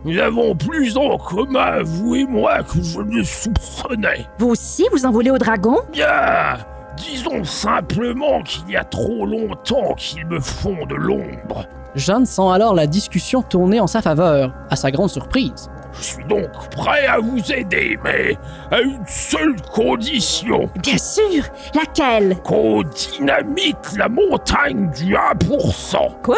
Nous 0.06 0.18
avons 0.20 0.56
plus 0.56 0.96
en 0.96 1.18
commun, 1.18 1.84
vous 1.84 2.16
et 2.16 2.26
moi, 2.26 2.64
que 2.64 2.82
je 2.82 3.02
ne 3.02 3.24
soupçonnais. 3.24 4.26
Vous 4.38 4.50
aussi, 4.50 4.86
vous 4.94 5.06
en 5.06 5.12
voulez 5.12 5.32
au 5.32 5.38
dragon? 5.38 5.78
Bien, 5.92 6.58
disons 6.96 7.44
simplement 7.44 8.42
qu'il 8.44 8.70
y 8.70 8.78
a 8.78 8.86
trop 8.86 9.26
longtemps 9.26 9.94
qu'ils 9.98 10.26
me 10.28 10.40
font 10.40 10.86
de 10.86 10.96
l'ombre. 10.96 11.66
Jeanne 11.96 12.26
sent 12.26 12.50
alors 12.50 12.74
la 12.74 12.88
discussion 12.88 13.42
tourner 13.42 13.82
en 13.82 13.88
sa 13.88 14.02
faveur, 14.02 14.54
à 14.70 14.76
sa 14.78 14.92
grande 14.92 15.10
surprise. 15.10 15.70
Je 15.98 16.04
suis 16.04 16.24
donc 16.26 16.50
prêt 16.72 17.08
à 17.08 17.20
vous 17.20 17.52
aider, 17.52 17.98
mais 18.04 18.38
à 18.72 18.82
une 18.82 19.06
seule 19.08 19.56
condition. 19.74 20.70
Bien 20.76 20.98
sûr! 20.98 21.44
Laquelle? 21.74 22.38
Qu'on 22.44 22.84
dynamite 22.84 23.98
la 23.98 24.08
montagne 24.10 24.92
du 24.92 25.16
1%. 25.16 26.22
Quoi? 26.24 26.38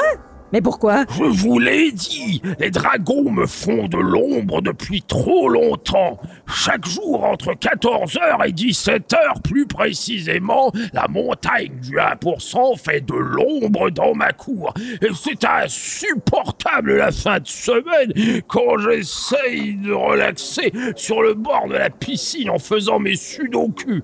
Mais 0.51 0.61
pourquoi? 0.61 1.05
Je 1.17 1.23
vous 1.23 1.59
l'ai 1.59 1.91
dit, 1.91 2.41
les 2.59 2.71
dragons 2.71 3.29
me 3.31 3.45
font 3.45 3.87
de 3.87 3.97
l'ombre 3.97 4.61
depuis 4.61 5.01
trop 5.03 5.47
longtemps. 5.47 6.19
Chaque 6.47 6.85
jour, 6.87 7.23
entre 7.23 7.53
14h 7.53 8.47
et 8.47 8.51
17h 8.51 9.41
plus 9.43 9.67
précisément, 9.67 10.71
la 10.93 11.07
montagne 11.07 11.79
du 11.81 11.97
1% 11.97 12.77
fait 12.77 13.05
de 13.05 13.13
l'ombre 13.13 13.89
dans 13.91 14.15
ma 14.15 14.31
cour. 14.31 14.73
Et 15.01 15.09
c'est 15.13 15.45
insupportable 15.45 16.97
la 16.97 17.11
fin 17.11 17.39
de 17.39 17.47
semaine 17.47 18.41
quand 18.47 18.77
j'essaye 18.79 19.75
de 19.75 19.91
relaxer 19.91 20.71
sur 20.95 21.21
le 21.21 21.33
bord 21.33 21.67
de 21.67 21.75
la 21.75 21.89
piscine 21.89 22.49
en 22.49 22.59
faisant 22.59 22.99
mes 22.99 23.15
sudoku. 23.15 24.01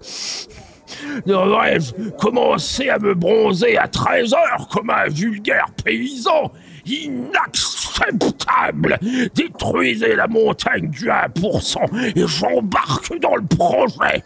Devrais-je 1.25 1.93
commencer 2.19 2.89
à 2.89 2.99
me 2.99 3.13
bronzer 3.13 3.77
à 3.77 3.87
13 3.87 4.33
heures 4.33 4.67
comme 4.71 4.89
un 4.89 5.07
vulgaire 5.07 5.67
paysan 5.83 6.51
Inacceptable 6.85 8.99
Détruisez 9.33 10.15
la 10.15 10.27
montagne 10.27 10.89
du 10.89 11.07
1% 11.07 12.13
et 12.15 12.27
j'embarque 12.27 13.19
dans 13.19 13.35
le 13.35 13.45
projet 13.45 14.23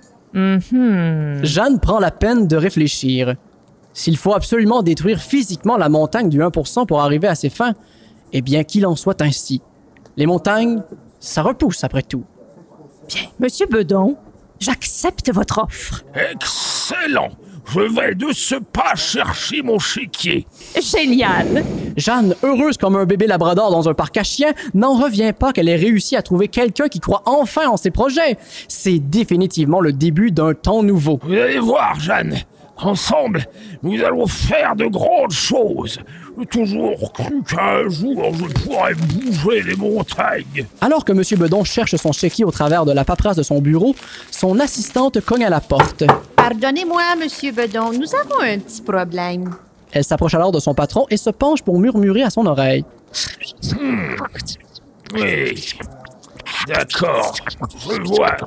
Jeanne 1.44 1.80
prend 1.80 2.00
la 2.00 2.12
peine 2.12 2.48
de 2.48 2.56
réfléchir. 2.56 3.36
S'il 3.94 4.18
faut 4.18 4.34
absolument 4.34 4.84
détruire 4.84 5.20
physiquement 5.20 5.78
la 5.78 5.90
montagne 5.90 6.30
du 6.30 6.40
1% 6.40 6.86
pour 6.86 7.02
arriver 7.02 7.28
à 7.28 7.36
ses 7.36 7.50
fins, 7.50 7.74
eh 8.32 8.42
bien 8.42 8.64
qu'il 8.64 8.86
en 8.86 8.96
soit 8.96 9.22
ainsi. 9.22 9.62
Les 10.18 10.26
montagnes, 10.26 10.84
ça 11.20 11.42
repousse 11.42 11.84
après 11.84 12.04
tout. 12.04 12.24
Monsieur 13.40 13.66
Bedon, 13.66 14.18
j'accepte 14.60 15.32
votre 15.34 15.60
offre. 15.64 16.04
Excellent 16.16 17.30
Je 17.66 17.82
vais 17.82 18.16
de 18.16 18.28
ce 18.32 18.56
pas 18.56 18.96
chercher 18.96 19.62
mon 19.62 19.78
chéquier. 19.80 20.48
Génial! 20.82 21.64
Jeanne, 21.98 22.36
heureuse 22.44 22.78
comme 22.78 22.96
un 22.96 23.06
bébé 23.06 23.28
labrador 23.28 23.70
dans 23.72 23.88
un 23.90 23.94
parc 23.94 24.18
à 24.18 24.24
chiens, 24.24 24.54
n'en 24.74 24.94
revient 25.00 25.34
pas 25.38 25.54
qu'elle 25.54 25.70
ait 25.70 25.76
réussi 25.76 26.16
à 26.16 26.22
trouver 26.22 26.48
quelqu'un 26.48 26.88
qui 26.88 27.00
croit 27.00 27.22
enfin 27.26 27.68
en 27.68 27.78
ses 27.78 27.92
projets. 27.92 28.38
C'est 28.68 29.00
définitivement 29.00 29.82
le 29.82 29.94
début 29.94 30.32
d'un 30.32 30.54
temps 30.54 30.82
nouveau. 30.84 31.20
Vous 31.24 31.34
allez 31.34 31.60
voir, 31.60 32.00
Jeanne. 32.00 32.38
Ensemble, 32.82 33.46
nous 33.84 34.02
allons 34.04 34.26
faire 34.26 34.76
de 34.76 34.86
grandes 34.86 35.32
choses. 35.32 36.00
J'ai 36.40 36.46
toujours 36.46 37.12
cru 37.12 37.44
qu'un 37.44 37.90
jour 37.90 38.32
je 38.34 38.64
pourrais 38.64 38.94
bouger 38.94 39.64
les 39.64 39.76
montagnes. 39.76 40.66
Alors 40.80 41.04
que 41.04 41.12
M. 41.12 41.22
Bedon 41.38 41.66
cherche 41.66 41.96
son 41.96 42.14
chéquier 42.14 42.46
au 42.46 42.52
travers 42.52 42.86
de 42.86 42.94
la 42.94 43.04
paperasse 43.04 43.36
de 43.36 43.44
son 43.44 43.60
bureau, 43.60 43.96
son 44.32 44.60
assistante 44.60 45.20
cogne 45.20 45.44
à 45.44 45.50
la 45.50 45.60
porte. 45.60 46.06
Pardonnez-moi, 46.38 47.02
Monsieur 47.22 47.52
Bedon, 47.52 47.92
nous 47.92 48.16
avons 48.16 48.42
un 48.42 48.60
petit 48.60 48.82
problème. 48.82 49.54
Elle 49.92 50.04
s'approche 50.06 50.36
alors 50.36 50.52
de 50.52 50.60
son 50.60 50.74
patron 50.74 51.06
et 51.10 51.18
se 51.18 51.32
penche 51.32 51.62
pour 51.62 51.80
murmurer 51.80 52.24
à 52.24 52.30
son 52.30 52.46
oreille. 52.46 52.86
Oui. 55.14 55.74
D'accord, 56.68 57.34
je 57.90 58.02
vois. 58.04 58.38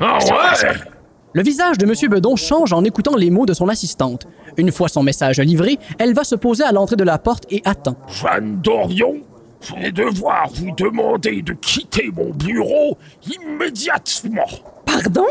Ah 0.00 0.18
ouais 0.18 0.95
Le 1.36 1.42
visage 1.42 1.76
de 1.76 1.84
M. 1.84 1.92
Bedon 2.10 2.34
change 2.34 2.72
en 2.72 2.82
écoutant 2.82 3.14
les 3.14 3.28
mots 3.28 3.44
de 3.44 3.52
son 3.52 3.68
assistante. 3.68 4.26
Une 4.56 4.72
fois 4.72 4.88
son 4.88 5.02
message 5.02 5.38
livré, 5.38 5.78
elle 5.98 6.14
va 6.14 6.24
se 6.24 6.34
poser 6.34 6.64
à 6.64 6.72
l'entrée 6.72 6.96
de 6.96 7.04
la 7.04 7.18
porte 7.18 7.44
et 7.50 7.60
attend. 7.66 7.94
Jeanne 8.08 8.58
Dorion, 8.62 9.16
je 9.60 9.74
vais 9.74 9.92
devoir 9.92 10.48
vous 10.54 10.74
demander 10.74 11.42
de 11.42 11.52
quitter 11.52 12.10
mon 12.16 12.30
bureau 12.30 12.96
immédiatement. 13.38 14.48
Pardon? 14.86 15.26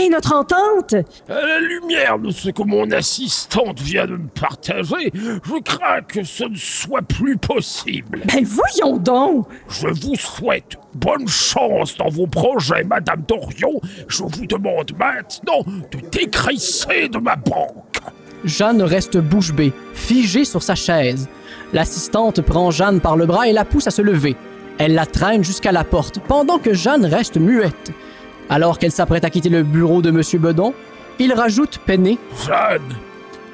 Et 0.00 0.08
notre 0.08 0.32
entente 0.32 0.94
À 1.28 1.44
la 1.44 1.58
lumière 1.58 2.20
de 2.20 2.30
ce 2.30 2.50
que 2.50 2.62
mon 2.62 2.88
assistante 2.92 3.80
vient 3.80 4.06
de 4.06 4.16
me 4.16 4.28
partager, 4.28 5.10
je 5.12 5.60
crains 5.60 6.02
que 6.06 6.22
ce 6.22 6.44
ne 6.44 6.54
soit 6.54 7.02
plus 7.02 7.36
possible. 7.36 8.20
Ben 8.24 8.44
voyons 8.44 8.96
donc 8.96 9.48
Je 9.68 9.88
vous 9.88 10.14
souhaite 10.14 10.76
bonne 10.94 11.26
chance 11.26 11.96
dans 11.96 12.10
vos 12.10 12.28
projets, 12.28 12.84
Madame 12.84 13.24
Dorion. 13.26 13.80
Je 14.06 14.22
vous 14.22 14.46
demande 14.46 14.92
maintenant 14.96 15.64
de 15.90 15.98
décrisser 16.12 17.08
de 17.08 17.18
ma 17.18 17.34
banque. 17.34 17.98
Jeanne 18.44 18.82
reste 18.82 19.18
bouche 19.18 19.52
bée, 19.52 19.72
figée 19.94 20.44
sur 20.44 20.62
sa 20.62 20.76
chaise. 20.76 21.28
L'assistante 21.72 22.40
prend 22.40 22.70
Jeanne 22.70 23.00
par 23.00 23.16
le 23.16 23.26
bras 23.26 23.48
et 23.48 23.52
la 23.52 23.64
pousse 23.64 23.88
à 23.88 23.90
se 23.90 24.02
lever. 24.02 24.36
Elle 24.78 24.94
la 24.94 25.06
traîne 25.06 25.42
jusqu'à 25.42 25.72
la 25.72 25.82
porte, 25.82 26.20
pendant 26.20 26.58
que 26.58 26.72
Jeanne 26.72 27.04
reste 27.04 27.36
muette. 27.36 27.92
Alors 28.50 28.78
qu'elle 28.78 28.92
s'apprête 28.92 29.24
à 29.24 29.30
quitter 29.30 29.48
le 29.48 29.62
bureau 29.62 30.00
de 30.02 30.10
M. 30.10 30.22
Bedon, 30.40 30.74
il 31.18 31.32
rajoute 31.32 31.78
peiné 31.78 32.18
Jeanne, 32.46 32.96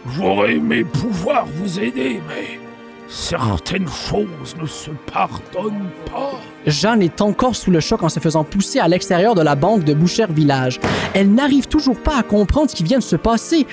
j'aurais 0.07 0.57
aimé 0.57 0.85
pouvoir 0.85 1.47
vous 1.47 1.81
aider, 1.81 2.21
mais 2.29 2.61
certaines 3.09 3.89
choses 3.89 4.57
ne 4.61 4.67
se 4.67 4.91
pardonnent 5.13 5.91
pas. 6.13 6.33
Jeanne 6.67 7.03
est 7.03 7.21
encore 7.21 7.57
sous 7.57 7.71
le 7.71 7.81
choc 7.81 8.03
en 8.03 8.09
se 8.09 8.21
faisant 8.21 8.45
pousser 8.45 8.79
à 8.81 8.89
l'extérieur 8.89 9.35
de 9.35 9.43
la 9.43 9.55
banque 9.55 9.85
de 9.85 9.95
Boucher 9.95 10.27
Village. 10.31 10.81
Elle 11.15 11.33
n'arrive 11.33 11.67
toujours 11.67 11.99
pas 11.99 12.19
à 12.19 12.23
comprendre 12.23 12.71
ce 12.71 12.77
qui 12.77 12.85
vient 12.85 12.99
de 12.99 13.03
se 13.03 13.17
passer. 13.17 13.67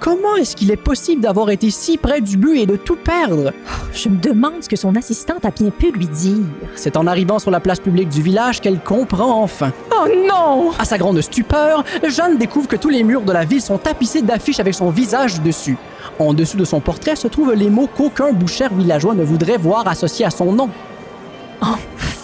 Comment 0.00 0.36
est-ce 0.36 0.54
qu'il 0.56 0.70
est 0.70 0.76
possible 0.76 1.22
d'avoir 1.22 1.50
été 1.50 1.70
si 1.70 1.96
près 1.96 2.20
du 2.20 2.36
but 2.36 2.58
et 2.58 2.66
de 2.66 2.76
tout 2.76 2.96
perdre? 2.96 3.52
Je 3.92 4.08
me 4.08 4.16
demande 4.16 4.62
ce 4.62 4.68
que 4.68 4.76
son 4.76 4.94
assistante 4.96 5.44
a 5.44 5.50
bien 5.50 5.70
pu 5.70 5.92
lui 5.92 6.06
dire. 6.06 6.44
C'est 6.74 6.96
en 6.96 7.06
arrivant 7.06 7.38
sur 7.38 7.50
la 7.50 7.60
place 7.60 7.80
publique 7.80 8.08
du 8.08 8.20
village 8.20 8.60
qu'elle 8.60 8.80
comprend 8.80 9.42
enfin. 9.42 9.72
Oh 9.92 10.06
non 10.28 10.72
À 10.78 10.84
sa 10.84 10.98
grande 10.98 11.20
stupeur, 11.20 11.84
Jeanne 12.06 12.36
découvre 12.36 12.68
que 12.68 12.76
tous 12.76 12.90
les 12.90 13.02
murs 13.02 13.22
de 13.22 13.32
la 13.32 13.44
ville 13.44 13.62
sont 13.62 13.78
tapissés 13.78 14.22
d'affiches 14.22 14.60
avec 14.60 14.74
son 14.74 14.90
visage 14.90 15.40
dessus. 15.40 15.78
En 16.18 16.34
dessous 16.34 16.56
de 16.56 16.64
son 16.64 16.80
portrait 16.80 17.16
se 17.16 17.28
trouvent 17.28 17.54
les 17.54 17.70
mots 17.70 17.88
qu'aucun 17.88 18.32
boucher 18.32 18.68
villageois 18.72 19.14
ne 19.14 19.24
voudrait 19.24 19.58
voir 19.58 19.88
associés 19.88 20.26
à 20.26 20.30
son 20.30 20.52
nom. 20.52 20.68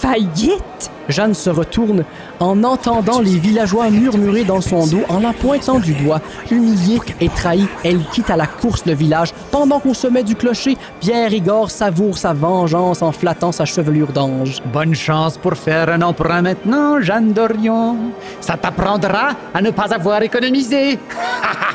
Faillite 0.00 0.90
Jeanne 1.10 1.34
se 1.34 1.50
retourne 1.50 2.04
en 2.38 2.64
entendant 2.64 3.20
les 3.20 3.36
villageois 3.36 3.90
murmurer 3.90 4.44
dans 4.44 4.62
son 4.62 4.86
dos 4.86 5.02
en 5.10 5.20
la 5.20 5.34
pointant 5.34 5.78
du 5.78 5.92
doigt. 5.92 6.22
Humiliée 6.50 7.00
et 7.20 7.28
trahie, 7.28 7.68
elle 7.84 8.02
quitte 8.04 8.30
à 8.30 8.36
la 8.36 8.46
course 8.46 8.86
le 8.86 8.94
village. 8.94 9.34
Pendant 9.50 9.78
qu'au 9.78 9.92
sommet 9.92 10.22
du 10.22 10.36
clocher, 10.36 10.78
Pierre 11.00 11.34
Igor 11.34 11.70
savoure 11.70 12.16
sa 12.16 12.32
vengeance 12.32 13.02
en 13.02 13.12
flattant 13.12 13.52
sa 13.52 13.66
chevelure 13.66 14.12
d'ange. 14.12 14.62
Bonne 14.72 14.94
chance 14.94 15.36
pour 15.36 15.54
faire 15.54 15.90
un 15.90 16.00
emprunt 16.00 16.40
maintenant, 16.40 16.98
Jeanne 17.02 17.34
Dorion. 17.34 17.98
Ça 18.40 18.56
t'apprendra 18.56 19.32
à 19.52 19.60
ne 19.60 19.70
pas 19.70 19.92
avoir 19.92 20.22
économisé. 20.22 20.98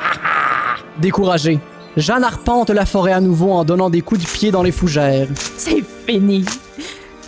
Découragée, 0.98 1.60
Jeanne 1.96 2.24
arpente 2.24 2.72
la 2.72 2.88
forêt 2.88 3.14
à 3.14 3.22
nouveau 3.22 3.52
en 3.52 3.64
donnant 3.64 3.92
des 3.92 4.02
coups 4.02 4.22
de 4.22 4.28
pied 4.28 4.50
dans 4.50 4.64
les 4.64 4.72
fougères. 4.72 5.28
C'est 5.36 5.84
fini 6.08 6.44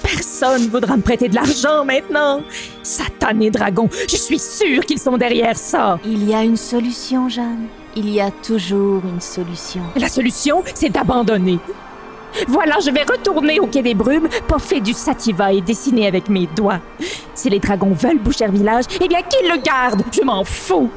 Personne 0.08 0.70
voudra 0.70 0.96
me 0.96 1.02
prêter 1.02 1.28
de 1.28 1.36
l'argent 1.36 1.84
maintenant 1.84 2.42
Satanés 2.82 3.52
dragons, 3.52 3.90
je 4.08 4.16
suis 4.16 4.40
sûre 4.40 4.86
qu'ils 4.86 5.00
sont 5.00 5.18
derrière 5.18 5.58
ça 5.58 6.00
Il 6.06 6.24
y 6.24 6.34
a 6.34 6.44
une 6.44 6.56
solution, 6.56 7.28
Jeanne. 7.28 7.68
Il 7.94 8.10
y 8.10 8.22
a 8.22 8.32
toujours 8.32 9.02
une 9.04 9.20
solution. 9.20 9.82
La 9.98 10.08
solution, 10.08 10.64
c'est 10.74 10.90
d'abandonner. 10.90 11.60
Voilà, 12.48 12.80
je 12.80 12.90
vais 12.90 13.04
retourner 13.04 13.60
au 13.60 13.68
quai 13.68 13.82
des 13.82 13.96
brumes, 13.96 14.30
poffer 14.48 14.80
du 14.80 14.94
sativa 14.94 15.52
et 15.52 15.60
dessiner 15.60 16.08
avec 16.08 16.30
mes 16.30 16.48
doigts. 16.56 16.80
Si 17.34 17.50
les 17.50 17.60
dragons 17.60 17.92
veulent 17.92 18.20
boucher 18.20 18.48
village, 18.48 18.86
eh 19.02 19.10
bien 19.10 19.22
qu'ils 19.24 19.50
le 19.50 19.62
gardent, 19.62 20.04
je 20.12 20.22
m'en 20.22 20.46
fous. 20.46 20.90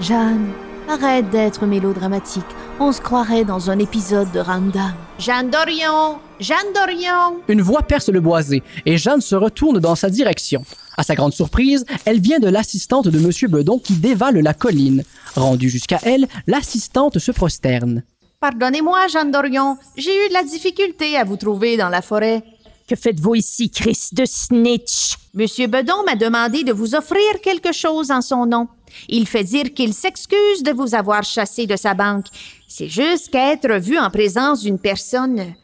Jeanne, 0.00 0.52
arrête 0.88 1.28
d'être 1.30 1.66
mélodramatique. 1.66 2.44
On 2.78 2.92
se 2.92 3.00
croirait 3.00 3.44
dans 3.44 3.70
un 3.70 3.80
épisode 3.80 4.30
de 4.30 4.38
Random. 4.38 4.92
Jeanne 5.18 5.50
Dorion! 5.50 6.20
Jeanne 6.40 6.72
Dorion! 6.74 7.40
Une 7.48 7.62
voix 7.62 7.82
perce 7.82 8.08
le 8.08 8.20
boisé 8.20 8.62
et 8.86 8.98
Jeanne 8.98 9.20
se 9.20 9.36
retourne 9.36 9.78
dans 9.78 9.94
sa 9.94 10.10
direction. 10.10 10.64
À 10.96 11.04
sa 11.04 11.14
grande 11.14 11.32
surprise, 11.32 11.84
elle 12.04 12.20
vient 12.20 12.40
de 12.40 12.48
l'assistante 12.48 13.08
de 13.08 13.18
M. 13.18 13.30
Bedon 13.50 13.78
qui 13.78 13.94
dévale 13.94 14.38
la 14.40 14.52
colline. 14.52 15.04
Rendue 15.36 15.68
jusqu'à 15.68 16.00
elle, 16.02 16.26
l'assistante 16.46 17.18
se 17.18 17.30
prosterne. 17.30 18.02
Pardonnez-moi, 18.40 19.06
Jeanne 19.08 19.30
Dorion. 19.30 19.78
J'ai 19.96 20.26
eu 20.26 20.28
de 20.28 20.34
la 20.34 20.42
difficulté 20.42 21.16
à 21.16 21.24
vous 21.24 21.36
trouver 21.36 21.76
dans 21.76 21.88
la 21.88 22.02
forêt. 22.02 22.42
Que 22.88 22.96
faites-vous 22.96 23.36
ici, 23.36 23.70
Chris 23.70 24.08
de 24.12 24.24
Snitch? 24.26 25.16
Monsieur 25.32 25.68
Bedon 25.68 26.04
m'a 26.04 26.16
demandé 26.16 26.64
de 26.64 26.72
vous 26.72 26.94
offrir 26.94 27.40
quelque 27.42 27.72
chose 27.72 28.10
en 28.10 28.20
son 28.20 28.44
nom. 28.44 28.68
Il 29.08 29.26
fait 29.26 29.44
dire 29.44 29.72
qu'il 29.72 29.94
s'excuse 29.94 30.62
de 30.62 30.72
vous 30.72 30.94
avoir 30.94 31.22
chassé 31.22 31.66
de 31.66 31.76
sa 31.76 31.94
banque. 31.94 32.26
C'est 32.68 32.88
juste 32.88 33.30
qu'être 33.30 33.72
vu 33.78 33.98
en 33.98 34.10
présence 34.10 34.62
d'une 34.62 34.78
personne 34.78 35.54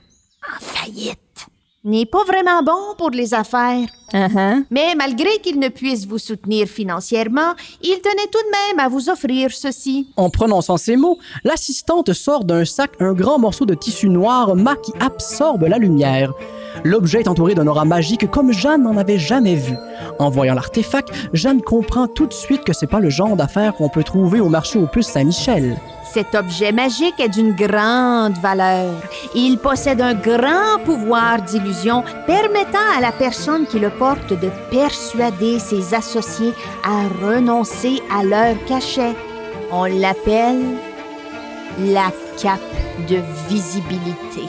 faillite 0.92 1.47
n'est 1.82 2.06
pas 2.06 2.25
vraiment 2.25 2.62
bon 2.62 2.94
pour 2.99 3.11
les 3.11 3.32
affaires. 3.32 3.88
Uh-huh. 4.12 4.64
Mais 4.70 4.94
malgré 4.97 5.38
qu'il 5.42 5.59
ne 5.59 5.68
puisse 5.68 6.06
vous 6.06 6.18
soutenir 6.18 6.66
financièrement, 6.66 7.54
il 7.82 7.99
tenait 8.02 8.28
tout 8.30 8.38
de 8.38 8.75
même 8.75 8.85
à 8.85 8.88
vous 8.88 9.09
offrir 9.09 9.50
ceci. 9.50 10.09
En 10.16 10.28
prononçant 10.28 10.76
ces 10.76 10.97
mots, 10.97 11.18
l'assistante 11.42 12.12
sort 12.12 12.44
d'un 12.44 12.64
sac 12.64 12.92
un 13.00 13.14
grand 13.14 13.38
morceau 13.38 13.64
de 13.64 13.75
tissu 13.75 14.09
noir 14.09 14.54
mat 14.56 14.76
qui 14.76 14.92
absorbe 15.00 15.62
la 15.62 15.78
lumière. 15.78 16.32
L'objet 16.84 17.20
est 17.20 17.28
entouré 17.28 17.54
d'un 17.54 17.66
aura 17.66 17.84
magique 17.84 18.30
comme 18.30 18.52
Jeanne 18.52 18.82
n'en 18.82 18.96
avait 18.96 19.18
jamais 19.18 19.54
vu. 19.54 19.74
En 20.18 20.30
voyant 20.30 20.54
l'artefact, 20.54 21.10
Jeanne 21.32 21.62
comprend 21.62 22.06
tout 22.06 22.26
de 22.26 22.32
suite 22.32 22.64
que 22.64 22.72
c'est 22.72 22.86
pas 22.86 23.00
le 23.00 23.10
genre 23.10 23.36
d'affaires 23.36 23.74
qu'on 23.74 23.88
peut 23.88 24.04
trouver 24.04 24.40
au 24.40 24.48
marché 24.48 24.78
aux 24.78 24.86
puces 24.86 25.08
Saint-Michel. 25.08 25.76
Cet 26.12 26.34
objet 26.34 26.72
magique 26.72 27.20
est 27.20 27.28
d'une 27.28 27.52
grande 27.52 28.36
valeur. 28.38 28.94
Il 29.34 29.58
possède 29.58 30.00
un 30.00 30.14
grand 30.14 30.82
pouvoir 30.84 31.40
d'illusion 31.42 32.02
permettant 32.26 32.78
à 32.96 33.00
la 33.00 33.12
personne 33.12 33.66
qui 33.66 33.78
le 33.78 33.90
porte 33.90 34.32
de 34.32 34.50
persuader 34.70 35.60
ses 35.60 35.94
associés 35.94 36.52
à 36.84 37.06
renoncer 37.24 38.02
à 38.12 38.24
leur 38.24 38.56
cachet. 38.66 39.14
On 39.70 39.84
l'appelle 39.84 40.64
la 41.78 42.10
cape 42.42 42.60
de 43.08 43.18
visibilité. 43.48 44.48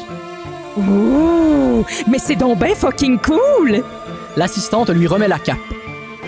Ouh, 0.78 1.84
mais 2.08 2.20
c'est 2.20 2.36
donc 2.36 2.58
ben 2.60 2.74
fucking 2.76 3.20
cool! 3.20 3.84
L'assistante 4.38 4.90
lui 4.90 5.08
remet 5.08 5.28
la 5.28 5.40
cape. 5.40 5.58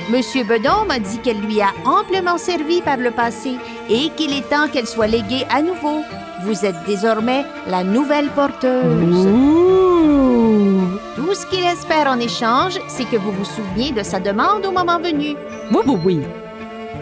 Monsieur 0.09 0.43
Bedon 0.43 0.85
m'a 0.87 0.99
dit 0.99 1.19
qu'elle 1.19 1.39
lui 1.39 1.61
a 1.61 1.69
amplement 1.85 2.37
servi 2.37 2.81
par 2.81 2.97
le 2.97 3.11
passé 3.11 3.55
et 3.89 4.09
qu'il 4.17 4.33
est 4.33 4.49
temps 4.49 4.67
qu'elle 4.67 4.87
soit 4.87 5.07
léguée 5.07 5.45
à 5.49 5.61
nouveau. 5.61 6.01
Vous 6.43 6.65
êtes 6.65 6.75
désormais 6.85 7.45
la 7.67 7.85
nouvelle 7.85 8.27
porteuse. 8.29 9.27
Ouh! 9.27 10.81
Tout 11.15 11.33
ce 11.33 11.45
qu'il 11.45 11.63
espère 11.63 12.07
en 12.07 12.19
échange, 12.19 12.79
c'est 12.87 13.05
que 13.05 13.15
vous 13.15 13.31
vous 13.31 13.45
souveniez 13.45 13.91
de 13.93 14.03
sa 14.03 14.19
demande 14.19 14.65
au 14.65 14.71
moment 14.71 14.99
venu. 14.99 15.35
Oui, 15.71 15.81
oui, 15.85 15.97
oui. 16.03 16.19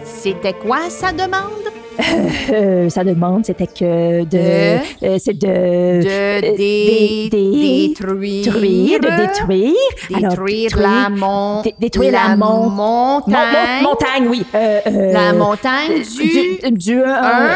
C'était 0.04 0.54
quoi 0.54 0.90
sa 0.90 1.12
demande? 1.12 1.61
Euh, 2.54 2.90
sa 2.90 3.04
demande, 3.04 3.46
c'était 3.46 3.68
que 3.68 4.24
de... 4.24 4.26
De- 4.26 5.06
euh, 5.06 5.18
c'est 5.20 5.34
de... 5.34 5.48
De 6.02 6.08
euh, 6.08 6.42
dé- 6.42 7.30
dé- 7.32 7.88
détruire. 7.90 8.44
détruire, 8.44 9.00
de 9.00 9.22
détruire. 9.22 9.74
Alors, 10.16 10.30
Détruire 10.32 10.78
la, 10.78 11.10
mon- 11.10 11.62
dé- 11.62 11.76
détruire 11.80 12.12
la, 12.12 12.36
mon- 12.36 12.70
montagne. 12.70 13.34
Mon- 13.82 13.84
mon- 13.84 13.90
montagne, 13.90 14.28
oui. 14.30 14.44
Euh, 14.56 14.80
euh, 14.88 15.14
La 15.14 15.34
montagne 15.34 16.02
du... 16.02 16.70
du... 16.70 16.72
du 16.78 17.04
un, 17.04 17.50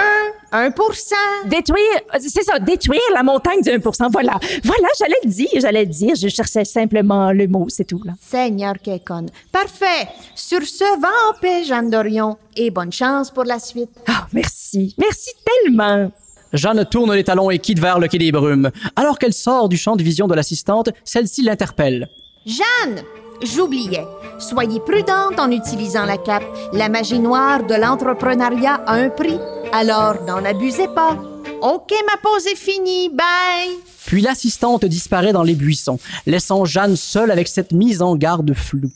un 0.52 0.72
pour 0.72 0.94
cent. 0.96 1.16
Détruire, 1.46 2.02
c'est 2.20 2.44
ça, 2.44 2.60
détruire 2.60 3.02
la 3.14 3.24
montagne 3.24 3.62
du 3.62 3.70
1%. 3.70 4.12
Voilà, 4.12 4.40
voilà, 4.64 4.88
j'allais 5.00 5.16
le 5.24 5.30
dire, 5.30 5.48
j'allais 5.56 5.86
le 5.86 5.92
dire. 5.92 6.16
Je 6.16 6.28
cherchais 6.28 6.66
simplement 6.66 7.32
le 7.32 7.48
mot, 7.48 7.66
c'est 7.70 7.86
tout. 7.86 8.02
Là. 8.04 8.14
Seigneur 8.20 8.75
Kekon. 8.84 9.28
Parfait. 9.52 10.08
Sur 10.36 10.64
ce, 10.64 11.00
va 11.00 11.10
en 11.30 11.40
paix, 11.40 11.64
Jeanne 11.64 11.90
Dorion. 11.90 12.38
Et 12.56 12.70
bonne 12.72 12.92
chance 12.92 13.32
pour 13.32 13.44
la 13.44 13.60
suite. 13.60 13.90
Ah, 14.08 14.28
merci, 14.34 14.96
merci 14.98 15.32
tellement. 15.64 16.12
Jeanne 16.54 16.86
tourne 16.86 17.14
les 17.14 17.24
talons 17.24 17.50
et 17.52 17.60
quitte 17.60 17.80
vers 17.80 18.00
le 18.00 18.08
quai 18.08 18.18
des 18.18 18.32
brumes. 18.32 18.72
Alors 18.96 19.20
qu'elle 19.20 19.34
sort 19.34 19.68
du 19.68 19.78
champ 19.78 19.96
de 19.96 20.04
vision 20.04 20.28
de 20.28 20.36
l'assistante, 20.36 20.90
celle-ci 21.04 21.42
l'interpelle. 21.42 22.08
Jeanne, 22.46 23.02
j'oubliais. 23.42 24.06
Soyez 24.39 24.80
prudente 24.80 25.39
en 25.39 25.51
utilisant 25.51 26.06
la 26.06 26.18
cape. 26.18 26.44
La 26.74 26.89
magie 26.89 27.20
noire 27.20 27.63
de 27.63 27.75
l'entrepreneuriat 27.75 28.82
a 28.86 28.94
un 28.94 29.10
prix. 29.10 29.39
Alors, 29.72 30.24
n'en 30.25 30.44
abusez 30.44 30.88
pas. 30.88 31.18
OK, 31.62 31.92
ma 32.06 32.18
pause 32.22 32.48
est 32.48 32.58
finie. 32.58 33.10
Bye. 33.10 33.80
Puis 34.06 34.22
l'assistante 34.22 34.86
disparaît 34.86 35.34
dans 35.34 35.44
les 35.44 35.56
buissons, 35.56 36.00
laissant 36.25 36.65
Jeanne 36.65 36.96
seule 36.96 37.32
avec 37.32 37.48
cette 37.48 37.72
mise 37.72 38.01
en 38.01 38.15
garde 38.15 38.54
floue. 38.54 38.92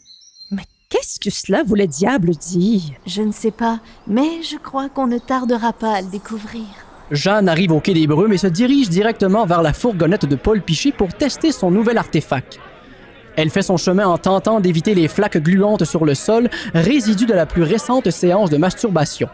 Qu'est-ce 0.89 1.19
que 1.19 1.29
cela 1.29 1.63
voulait 1.63 1.85
diable 1.85 2.31
dire? 2.31 2.81
Je 3.05 3.21
ne 3.21 3.31
sais 3.31 3.51
pas, 3.51 3.79
mais 4.07 4.41
je 4.41 4.57
crois 4.57 4.89
qu'on 4.89 5.05
ne 5.05 5.19
tardera 5.19 5.71
pas 5.71 5.93
à 5.93 6.01
le 6.01 6.07
découvrir. 6.07 6.65
Jeanne 7.11 7.47
arrive 7.47 7.71
au 7.71 7.79
quai 7.79 7.93
des 7.93 8.07
Brumes 8.07 8.33
et 8.33 8.37
se 8.37 8.47
dirige 8.47 8.89
directement 8.89 9.45
vers 9.45 9.61
la 9.61 9.73
fourgonnette 9.73 10.25
de 10.25 10.35
Paul 10.35 10.61
Piché 10.61 10.91
pour 10.91 11.13
tester 11.13 11.51
son 11.51 11.69
nouvel 11.69 11.99
artefact. 11.99 12.59
Elle 13.41 13.49
fait 13.49 13.61
son 13.61 13.77
chemin 13.77 14.05
en 14.05 14.17
tentant 14.17 14.59
d'éviter 14.59 14.93
les 14.93 15.07
flaques 15.07 15.37
gluantes 15.37 15.85
sur 15.85 16.03
le 16.03 16.13
sol, 16.13 16.49
résidus 16.73 17.25
de 17.25 17.33
la 17.33 17.45
plus 17.45 17.63
récente 17.63 18.11
séance 18.11 18.49
de 18.49 18.57
masturbation. 18.57 19.29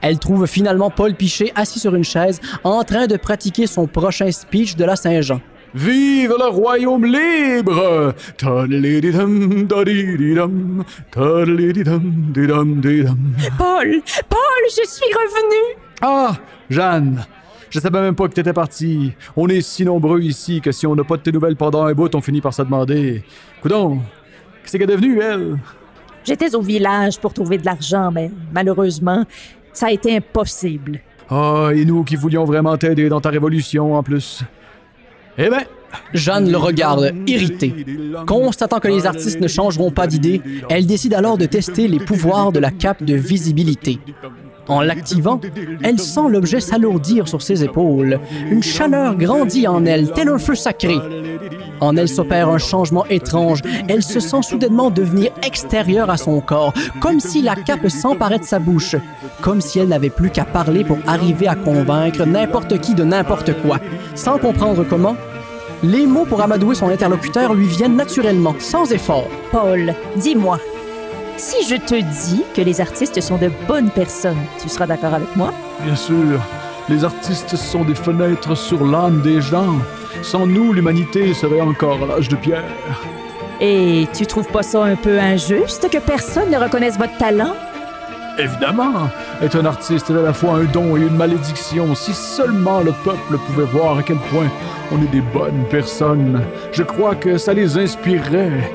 Elle 0.00 0.18
trouve 0.18 0.46
finalement 0.46 0.88
Paul 0.88 1.14
Piché 1.14 1.52
assis 1.54 1.78
sur 1.78 1.94
une 1.94 2.04
chaise, 2.04 2.40
en 2.64 2.82
train 2.84 3.06
de 3.06 3.18
pratiquer 3.18 3.66
son 3.66 3.86
prochain 3.86 4.32
speech 4.32 4.76
de 4.76 4.86
la 4.86 4.96
Saint-Jean. 4.96 5.42
Vive 5.74 6.34
le 6.38 6.48
royaume 6.48 7.04
libre! 7.04 8.14
Paul! 13.58 14.00
Paul, 14.30 14.62
je 14.70 14.88
suis 14.88 15.12
revenu! 15.12 15.76
Ah, 16.00 16.34
Jeanne! 16.70 17.26
Je 17.74 17.80
savais 17.80 18.00
même 18.00 18.14
pas 18.14 18.28
que 18.28 18.34
t'étais 18.34 18.52
partie. 18.52 19.14
On 19.36 19.48
est 19.48 19.60
si 19.60 19.84
nombreux 19.84 20.20
ici 20.20 20.60
que 20.60 20.70
si 20.70 20.86
on 20.86 20.94
n'a 20.94 21.02
pas 21.02 21.16
de 21.16 21.22
tes 21.22 21.32
nouvelles 21.32 21.56
pendant 21.56 21.82
un 21.82 21.92
bout, 21.92 22.14
on 22.14 22.20
finit 22.20 22.40
par 22.40 22.54
se 22.54 22.62
demander. 22.62 23.24
Coudon, 23.60 23.98
qu'est-ce 24.62 24.76
qu'elle 24.76 24.88
est 24.88 24.94
devenue, 24.94 25.18
elle? 25.18 25.58
J'étais 26.22 26.54
au 26.54 26.60
village 26.60 27.18
pour 27.18 27.34
trouver 27.34 27.58
de 27.58 27.64
l'argent, 27.66 28.12
mais 28.12 28.30
malheureusement, 28.52 29.24
ça 29.72 29.86
a 29.86 29.90
été 29.90 30.14
impossible. 30.16 31.00
Ah, 31.28 31.70
et 31.74 31.84
nous 31.84 32.04
qui 32.04 32.14
voulions 32.14 32.44
vraiment 32.44 32.76
t'aider 32.76 33.08
dans 33.08 33.20
ta 33.20 33.30
révolution 33.30 33.96
en 33.96 34.04
plus. 34.04 34.44
Eh 35.36 35.50
ben, 35.50 35.64
Jeanne 36.12 36.52
le 36.52 36.56
regarde, 36.56 37.12
irritée. 37.26 37.74
Constatant 38.24 38.78
que 38.78 38.86
les 38.86 39.04
artistes 39.04 39.40
ne 39.40 39.48
changeront 39.48 39.90
pas 39.90 40.06
d'idée, 40.06 40.40
elle 40.68 40.86
décide 40.86 41.14
alors 41.14 41.38
de 41.38 41.46
tester 41.46 41.88
les 41.88 41.98
pouvoirs 41.98 42.52
de 42.52 42.60
la 42.60 42.70
cape 42.70 43.02
de 43.02 43.16
visibilité. 43.16 43.98
En 44.68 44.80
l'activant, 44.80 45.40
elle 45.82 45.98
sent 45.98 46.28
l'objet 46.28 46.60
s'alourdir 46.60 47.28
sur 47.28 47.42
ses 47.42 47.64
épaules. 47.64 48.18
Une 48.50 48.62
chaleur 48.62 49.14
grandit 49.16 49.68
en 49.68 49.84
elle, 49.84 50.10
tel 50.12 50.28
un 50.28 50.38
feu 50.38 50.54
sacré. 50.54 50.96
En 51.80 51.96
elle 51.96 52.08
s'opère 52.08 52.48
un 52.48 52.58
changement 52.58 53.04
étrange. 53.06 53.60
Elle 53.88 54.02
se 54.02 54.20
sent 54.20 54.42
soudainement 54.42 54.90
devenir 54.90 55.30
extérieure 55.46 56.08
à 56.08 56.16
son 56.16 56.40
corps, 56.40 56.72
comme 57.00 57.20
si 57.20 57.42
la 57.42 57.56
cape 57.56 57.88
s'emparait 57.88 58.38
de 58.38 58.44
sa 58.44 58.58
bouche, 58.58 58.96
comme 59.42 59.60
si 59.60 59.78
elle 59.78 59.88
n'avait 59.88 60.10
plus 60.10 60.30
qu'à 60.30 60.44
parler 60.44 60.84
pour 60.84 60.98
arriver 61.06 61.46
à 61.46 61.56
convaincre 61.56 62.24
n'importe 62.24 62.80
qui 62.80 62.94
de 62.94 63.04
n'importe 63.04 63.52
quoi. 63.62 63.78
Sans 64.14 64.38
comprendre 64.38 64.84
comment, 64.88 65.16
les 65.82 66.06
mots 66.06 66.24
pour 66.24 66.40
amadouer 66.40 66.74
son 66.74 66.88
interlocuteur 66.88 67.52
lui 67.52 67.66
viennent 67.66 67.96
naturellement, 67.96 68.54
sans 68.58 68.90
effort. 68.92 69.28
Paul, 69.52 69.94
dis-moi, 70.16 70.58
si 71.36 71.66
je 71.68 71.76
te 71.76 71.94
dis 71.94 72.42
que 72.54 72.62
les 72.62 72.80
artistes 72.80 73.20
sont 73.20 73.36
de 73.36 73.50
bonnes 73.66 73.90
personnes, 73.90 74.38
tu 74.60 74.68
seras 74.68 74.86
d'accord 74.86 75.14
avec 75.14 75.34
moi? 75.36 75.52
bien 75.84 75.96
sûr, 75.96 76.40
les 76.88 77.04
artistes 77.04 77.56
sont 77.56 77.84
des 77.84 77.94
fenêtres 77.94 78.54
sur 78.54 78.84
l'âme 78.84 79.22
des 79.22 79.40
gens. 79.40 79.76
Sans 80.22 80.46
nous, 80.46 80.72
l'humanité 80.72 81.34
serait 81.34 81.60
encore 81.60 82.02
à 82.02 82.06
l'âge 82.06 82.28
de 82.28 82.36
pierre. 82.36 82.62
Et 83.60 84.06
tu 84.12 84.26
trouves 84.26 84.48
pas 84.48 84.62
ça 84.62 84.84
un 84.84 84.96
peu 84.96 85.18
injuste 85.18 85.88
que 85.90 85.98
personne 85.98 86.50
ne 86.50 86.58
reconnaisse 86.58 86.98
votre 86.98 87.16
talent? 87.16 87.54
Évidemment, 88.38 89.08
être 89.42 89.56
un 89.56 89.64
artiste 89.64 90.10
est 90.10 90.14
à 90.14 90.22
la 90.22 90.32
fois 90.32 90.54
un 90.54 90.64
don 90.64 90.96
et 90.96 91.00
une 91.00 91.16
malédiction. 91.16 91.94
Si 91.94 92.12
seulement 92.12 92.80
le 92.80 92.92
peuple 93.04 93.38
pouvait 93.46 93.64
voir 93.64 93.98
à 93.98 94.02
quel 94.02 94.16
point 94.16 94.48
on 94.92 94.98
est 94.98 95.10
des 95.10 95.20
bonnes 95.20 95.64
personnes, 95.70 96.42
je 96.72 96.82
crois 96.82 97.14
que 97.14 97.38
ça 97.38 97.54
les 97.54 97.78
inspirerait. 97.78 98.72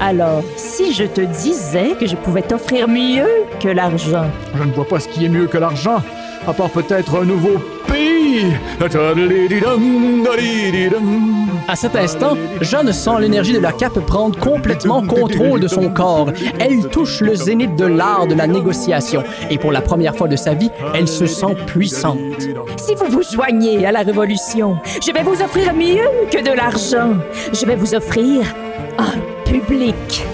Alors, 0.00 0.42
si 0.56 0.92
je 0.92 1.04
te 1.04 1.20
disais 1.20 1.94
que 1.98 2.06
je 2.06 2.16
pouvais 2.16 2.42
t'offrir 2.42 2.88
mieux 2.88 3.28
que 3.60 3.68
l'argent, 3.68 4.26
Je 4.54 4.62
ne 4.62 4.72
vois 4.72 4.86
pas 4.86 5.00
ce 5.00 5.08
qui 5.08 5.24
est 5.24 5.28
mieux 5.28 5.46
que 5.46 5.58
l'argent, 5.58 6.02
à 6.46 6.52
part 6.52 6.70
peut-être 6.70 7.20
un 7.20 7.24
nouveau 7.24 7.58
pays. 7.86 8.52
À 11.68 11.76
cet 11.76 11.96
instant, 11.96 12.36
Jeanne 12.60 12.92
sent 12.92 13.20
l'énergie 13.20 13.52
de 13.52 13.58
la 13.58 13.72
cape 13.72 13.98
prendre 14.00 14.38
complètement 14.38 15.06
contrôle 15.06 15.60
de 15.60 15.68
son 15.68 15.88
corps. 15.90 16.30
Elle 16.58 16.88
touche 16.88 17.20
le 17.20 17.34
zénith 17.34 17.76
de 17.76 17.86
l'art 17.86 18.26
de 18.26 18.34
la 18.34 18.46
négociation 18.46 19.22
et 19.50 19.58
pour 19.58 19.72
la 19.72 19.80
première 19.80 20.16
fois 20.16 20.28
de 20.28 20.36
sa 20.36 20.54
vie, 20.54 20.70
elle 20.94 21.08
se 21.08 21.26
sent 21.26 21.54
puissante. 21.66 22.18
si 22.76 22.94
vous 22.94 23.06
vous 23.08 23.22
joignez 23.22 23.86
à 23.86 23.92
la 23.92 24.00
révolution, 24.00 24.76
je 25.04 25.12
vais 25.12 25.22
vous 25.22 25.40
offrir 25.40 25.72
mieux 25.74 26.08
que 26.30 26.42
de 26.42 26.54
l'argent. 26.54 27.14
Je 27.52 27.64
vais 27.64 27.76
vous 27.76 27.94
offrir 27.94 28.42
un 28.98 29.33
public. 29.44 30.24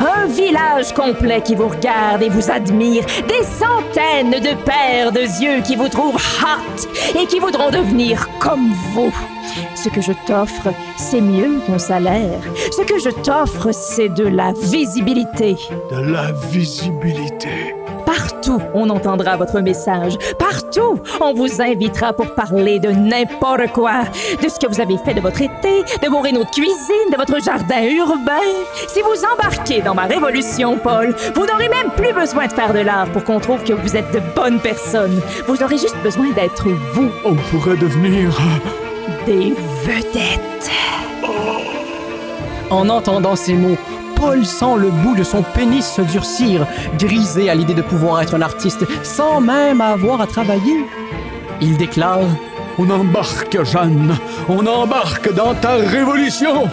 Un 0.00 0.26
village 0.26 0.92
complet 0.92 1.40
qui 1.42 1.54
vous 1.54 1.68
regarde 1.68 2.22
et 2.22 2.28
vous 2.28 2.50
admire. 2.50 3.04
Des 3.28 3.44
centaines 3.44 4.40
de 4.40 4.54
paires 4.64 5.12
de 5.12 5.20
yeux 5.20 5.62
qui 5.62 5.76
vous 5.76 5.88
trouvent 5.88 6.16
hot 6.16 7.18
et 7.18 7.26
qui 7.26 7.38
voudront 7.38 7.70
devenir 7.70 8.28
comme 8.40 8.72
vous. 8.92 9.14
Ce 9.74 9.88
que 9.88 10.00
je 10.00 10.12
t'offre, 10.26 10.72
c'est 10.96 11.20
mieux 11.20 11.60
qu'un 11.66 11.78
salaire. 11.78 12.40
Ce 12.72 12.82
que 12.82 12.98
je 12.98 13.10
t'offre, 13.10 13.70
c'est 13.72 14.08
de 14.08 14.26
la 14.26 14.52
visibilité. 14.52 15.56
De 15.90 16.12
la 16.12 16.32
visibilité. 16.50 17.74
Partout, 18.16 18.60
on 18.74 18.88
entendra 18.90 19.36
votre 19.36 19.60
message. 19.60 20.16
Partout, 20.38 21.00
on 21.20 21.34
vous 21.34 21.60
invitera 21.60 22.12
pour 22.12 22.32
parler 22.36 22.78
de 22.78 22.90
n'importe 22.90 23.72
quoi. 23.72 24.02
De 24.40 24.48
ce 24.48 24.56
que 24.60 24.68
vous 24.68 24.80
avez 24.80 24.96
fait 24.98 25.14
de 25.14 25.20
votre 25.20 25.42
été, 25.42 25.82
de 26.00 26.08
vos 26.08 26.20
rénaux 26.20 26.44
de 26.44 26.50
cuisine, 26.50 27.10
de 27.10 27.16
votre 27.16 27.42
jardin 27.42 27.82
urbain. 27.82 28.46
Si 28.86 29.00
vous 29.02 29.24
embarquez 29.34 29.80
dans 29.82 29.94
ma 29.96 30.04
révolution, 30.04 30.78
Paul, 30.78 31.12
vous 31.34 31.44
n'aurez 31.44 31.68
même 31.68 31.90
plus 31.96 32.12
besoin 32.12 32.46
de 32.46 32.52
faire 32.52 32.72
de 32.72 32.78
l'art 32.80 33.08
pour 33.08 33.24
qu'on 33.24 33.40
trouve 33.40 33.64
que 33.64 33.72
vous 33.72 33.96
êtes 33.96 34.12
de 34.12 34.20
bonnes 34.36 34.60
personnes. 34.60 35.20
Vous 35.48 35.60
aurez 35.64 35.78
juste 35.78 35.96
besoin 36.04 36.30
d'être 36.30 36.68
vous, 36.92 37.10
On 37.24 37.34
pourrait 37.34 37.76
devenir. 37.76 38.30
des 39.26 39.54
vedettes. 39.82 40.70
En 42.70 42.88
entendant 42.88 43.34
ces 43.36 43.54
mots, 43.54 43.76
Paul 44.16 44.44
sent 44.44 44.76
le 44.78 44.90
bout 44.90 45.14
de 45.16 45.22
son 45.22 45.42
pénis 45.42 45.86
se 45.86 46.02
durcir, 46.02 46.66
grisé 46.98 47.50
à 47.50 47.54
l'idée 47.54 47.74
de 47.74 47.82
pouvoir 47.82 48.22
être 48.22 48.34
un 48.34 48.42
artiste 48.42 48.84
sans 49.02 49.40
même 49.40 49.80
avoir 49.80 50.20
à 50.20 50.26
travailler. 50.26 50.86
Il 51.60 51.76
déclare 51.76 52.20
On 52.78 52.90
embarque, 52.90 53.62
Jeanne. 53.64 54.16
On 54.48 54.66
embarque 54.66 55.32
dans 55.34 55.54
ta 55.54 55.74
révolution. 55.76 56.68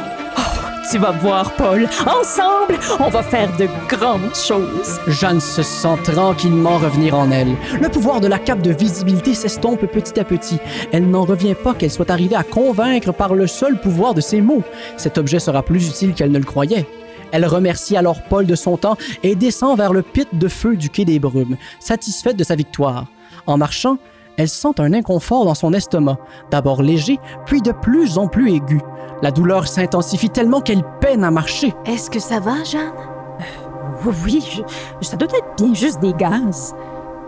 Tu 0.92 0.98
vas 0.98 1.12
voir, 1.12 1.54
Paul. 1.54 1.88
Ensemble, 2.06 2.78
on 3.00 3.08
va 3.08 3.24
faire 3.24 3.50
de 3.56 3.68
grandes 3.88 4.36
choses. 4.36 5.00
Jeanne 5.08 5.40
se 5.40 5.64
sent 5.64 5.98
tranquillement 6.04 6.78
revenir 6.78 7.18
en 7.18 7.32
elle. 7.32 7.56
Le 7.80 7.88
pouvoir 7.88 8.20
de 8.20 8.28
la 8.28 8.40
cape 8.40 8.62
de 8.62 8.72
visibilité 8.72 9.34
s'estompe 9.34 9.86
petit 9.86 10.20
à 10.20 10.26
petit. 10.26 10.60
Elle 10.92 11.10
n'en 11.10 11.24
revient 11.24 11.56
pas 11.56 11.76
qu'elle 11.76 11.92
soit 11.92 12.10
arrivée 12.10 12.36
à 12.36 12.44
convaincre 12.44 13.14
par 13.14 13.36
le 13.36 13.48
seul 13.48 13.80
pouvoir 13.80 14.14
de 14.14 14.22
ses 14.22 14.42
mots. 14.42 14.64
Cet 14.98 15.18
objet 15.18 15.40
sera 15.40 15.64
plus 15.64 15.88
utile 15.88 16.14
qu'elle 16.14 16.32
ne 16.32 16.40
le 16.40 16.44
croyait. 16.44 16.86
Elle 17.32 17.46
remercie 17.46 17.96
alors 17.98 18.22
Paul 18.30 18.46
de 18.46 18.56
son 18.56 18.78
temps 18.78 18.98
et 19.24 19.36
descend 19.36 19.78
vers 19.78 19.94
le 19.94 20.02
pit 20.02 20.28
de 20.34 20.48
feu 20.48 20.76
du 20.76 20.90
quai 20.90 21.06
des 21.06 21.20
Brumes, 21.20 21.58
satisfaite 21.80 22.38
de 22.38 22.44
sa 22.44 22.56
victoire. 22.56 23.06
En 23.48 23.58
marchant, 23.58 23.98
elle 24.38 24.50
sent 24.50 24.80
un 24.80 24.94
inconfort 24.94 25.46
dans 25.46 25.56
son 25.56 25.74
estomac, 25.74 26.18
d'abord 26.52 26.82
léger, 26.82 27.20
puis 27.46 27.62
de 27.62 27.72
plus 27.72 28.18
en 28.18 28.28
plus 28.28 28.54
aigu. 28.54 28.80
La 29.22 29.32
douleur 29.32 29.68
s'intensifie 29.68 30.30
tellement 30.30 30.62
qu'elle 30.62 30.84
peine 31.00 31.24
à 31.24 31.32
marcher. 31.32 31.74
Est-ce 31.86 32.10
que 32.10 32.20
ça 32.20 32.40
va, 32.40 32.64
Jeanne? 32.64 32.92
Oui, 34.06 34.14
oui, 34.26 34.44
je- 35.02 35.08
ça 35.08 35.18
doit 35.18 35.28
être 35.28 35.56
bien 35.64 35.74
juste 35.74 36.00
des 36.00 36.14
gaz. 36.14 36.74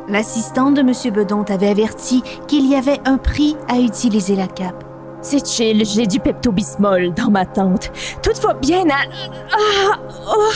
L'assistante 0.08 0.74
de 0.76 0.82
M. 0.82 1.14
Bedon 1.14 1.44
t'avait 1.44 1.70
averti 1.70 2.24
qu'il 2.48 2.68
y 2.68 2.76
avait 2.76 3.00
un 3.06 3.18
prix 3.18 3.56
à 3.70 3.80
utiliser 3.80 4.36
la 4.36 4.48
cape. 4.48 4.84
C'est 5.24 5.48
chill, 5.48 5.86
j'ai 5.86 6.06
du 6.06 6.20
Pepto-Bismol 6.20 7.14
dans 7.14 7.32
ma 7.32 7.46
tente. 7.46 7.92
Tout 8.22 8.40
va 8.42 8.54
bien 8.54 8.84
à... 8.90 9.06
Ah! 9.54 10.00
Oh! 10.28 10.52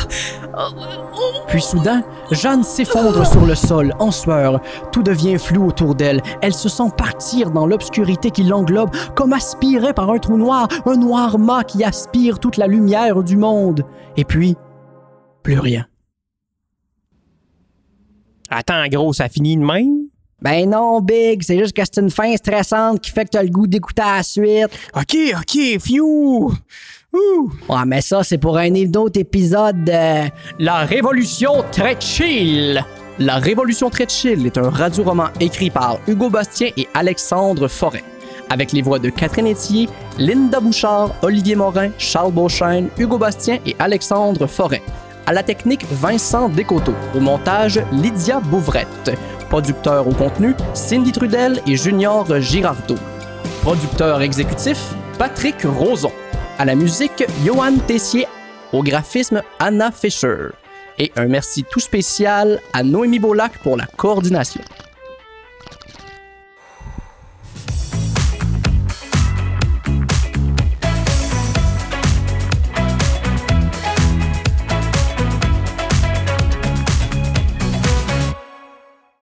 Puis 1.48 1.62
soudain, 1.62 2.04
Jeanne 2.32 2.64
s'effondre 2.64 3.26
sur 3.26 3.46
le 3.46 3.56
sol, 3.56 3.94
en 4.00 4.12
sueur. 4.12 4.60
Tout 4.92 5.04
devient 5.04 5.38
flou 5.38 5.68
autour 5.68 5.96
d'elle. 5.96 6.22
Elle 6.42 6.54
se 6.54 6.68
sent 6.68 6.92
partir 6.98 7.52
dans 7.52 7.66
l'obscurité 7.66 8.30
qui 8.30 8.44
l'englobe, 8.44 8.94
comme 9.16 9.32
aspirée 9.32 9.94
par 9.94 10.10
un 10.12 10.20
trou 10.20 10.38
noir, 10.38 10.68
un 10.86 10.98
noir 10.98 11.40
mât 11.40 11.64
qui 11.64 11.86
aspire 11.86 12.38
toute 12.38 12.58
la 12.58 12.68
lumière 12.68 13.24
du 13.24 13.38
monde. 13.38 13.86
Et 14.18 14.26
puis, 14.26 14.58
plus 15.44 15.60
rien. 15.60 15.86
Attends, 18.50 18.86
gros, 18.88 19.14
ça 19.14 19.30
finit 19.30 19.56
de 19.56 19.64
même? 19.64 20.07
Ben 20.40 20.70
non, 20.70 21.02
Big, 21.02 21.42
c'est 21.42 21.58
juste 21.58 21.76
que 21.76 21.82
c'est 21.84 22.00
une 22.00 22.12
fin 22.12 22.36
stressante 22.36 23.02
qui 23.02 23.10
fait 23.10 23.26
que 23.26 23.32
t'as 23.32 23.44
le 23.44 23.50
goût 23.50 23.66
d'écouter 23.66 24.04
la 24.06 24.22
suite. 24.22 24.70
OK, 24.96 25.18
OK, 25.36 25.80
fiou! 25.80 26.54
Ouh! 27.14 27.52
Ouais, 27.68 27.86
mais 27.88 28.02
ça, 28.02 28.22
c'est 28.24 28.38
pour 28.38 28.56
un 28.58 28.72
autre 28.96 29.20
épisode 29.20 29.84
de... 29.84 30.30
La 30.60 30.86
Révolution 30.86 31.64
très 31.72 32.00
chill. 32.00 32.84
La 33.18 33.38
Révolution 33.38 33.90
très 33.90 34.08
chill 34.08 34.46
est 34.46 34.60
un 34.60 34.70
radio-roman 34.70 35.30
écrit 35.40 35.72
par 35.72 35.98
Hugo 36.08 36.30
Bastien 36.30 36.70
et 36.78 36.88
Alexandre 36.94 37.68
Forêt, 37.68 38.04
avec 38.52 38.74
les 38.74 38.84
voix 38.84 39.00
de 39.00 39.10
Catherine 39.10 39.48
Etier, 39.48 39.90
Linda 40.20 40.60
Bouchard, 40.60 41.16
Olivier 41.24 41.56
Morin, 41.56 41.90
Charles 41.98 42.34
Beauchesne, 42.34 42.90
Hugo 43.00 43.18
Bastien 43.18 43.58
et 43.66 43.76
Alexandre 43.80 44.46
Forêt. 44.46 44.84
À 45.26 45.34
la 45.34 45.44
technique, 45.44 45.84
Vincent 45.92 46.48
Descoteaux. 46.48 46.96
Au 47.16 47.20
montage, 47.20 47.82
Lydia 47.92 48.40
Bouvrette. 48.40 49.12
Producteur 49.50 50.08
au 50.08 50.12
contenu, 50.12 50.56
Cindy 50.74 51.12
Trudel 51.12 51.62
et 51.66 51.78
Junior 51.78 52.28
Girardeau. 52.40 52.98
Producteur 53.62 54.22
exécutif, 54.22 54.94
Patrick 55.18 55.56
Roson. 55.64 56.12
À 56.60 56.66
la 56.66 56.76
musique, 56.76 57.24
Johan 57.46 57.78
Tessier. 57.88 58.28
Au 58.74 58.84
graphisme, 58.84 59.42
Anna 59.60 59.92
Fischer. 59.92 60.50
Et 61.00 61.12
un 61.16 61.28
merci 61.28 61.64
tout 61.64 61.80
spécial 61.80 62.60
à 62.74 62.84
Noémie 62.84 63.20
Beaulac 63.20 63.58
pour 63.60 63.78
la 63.78 63.86
coordination. 63.86 64.62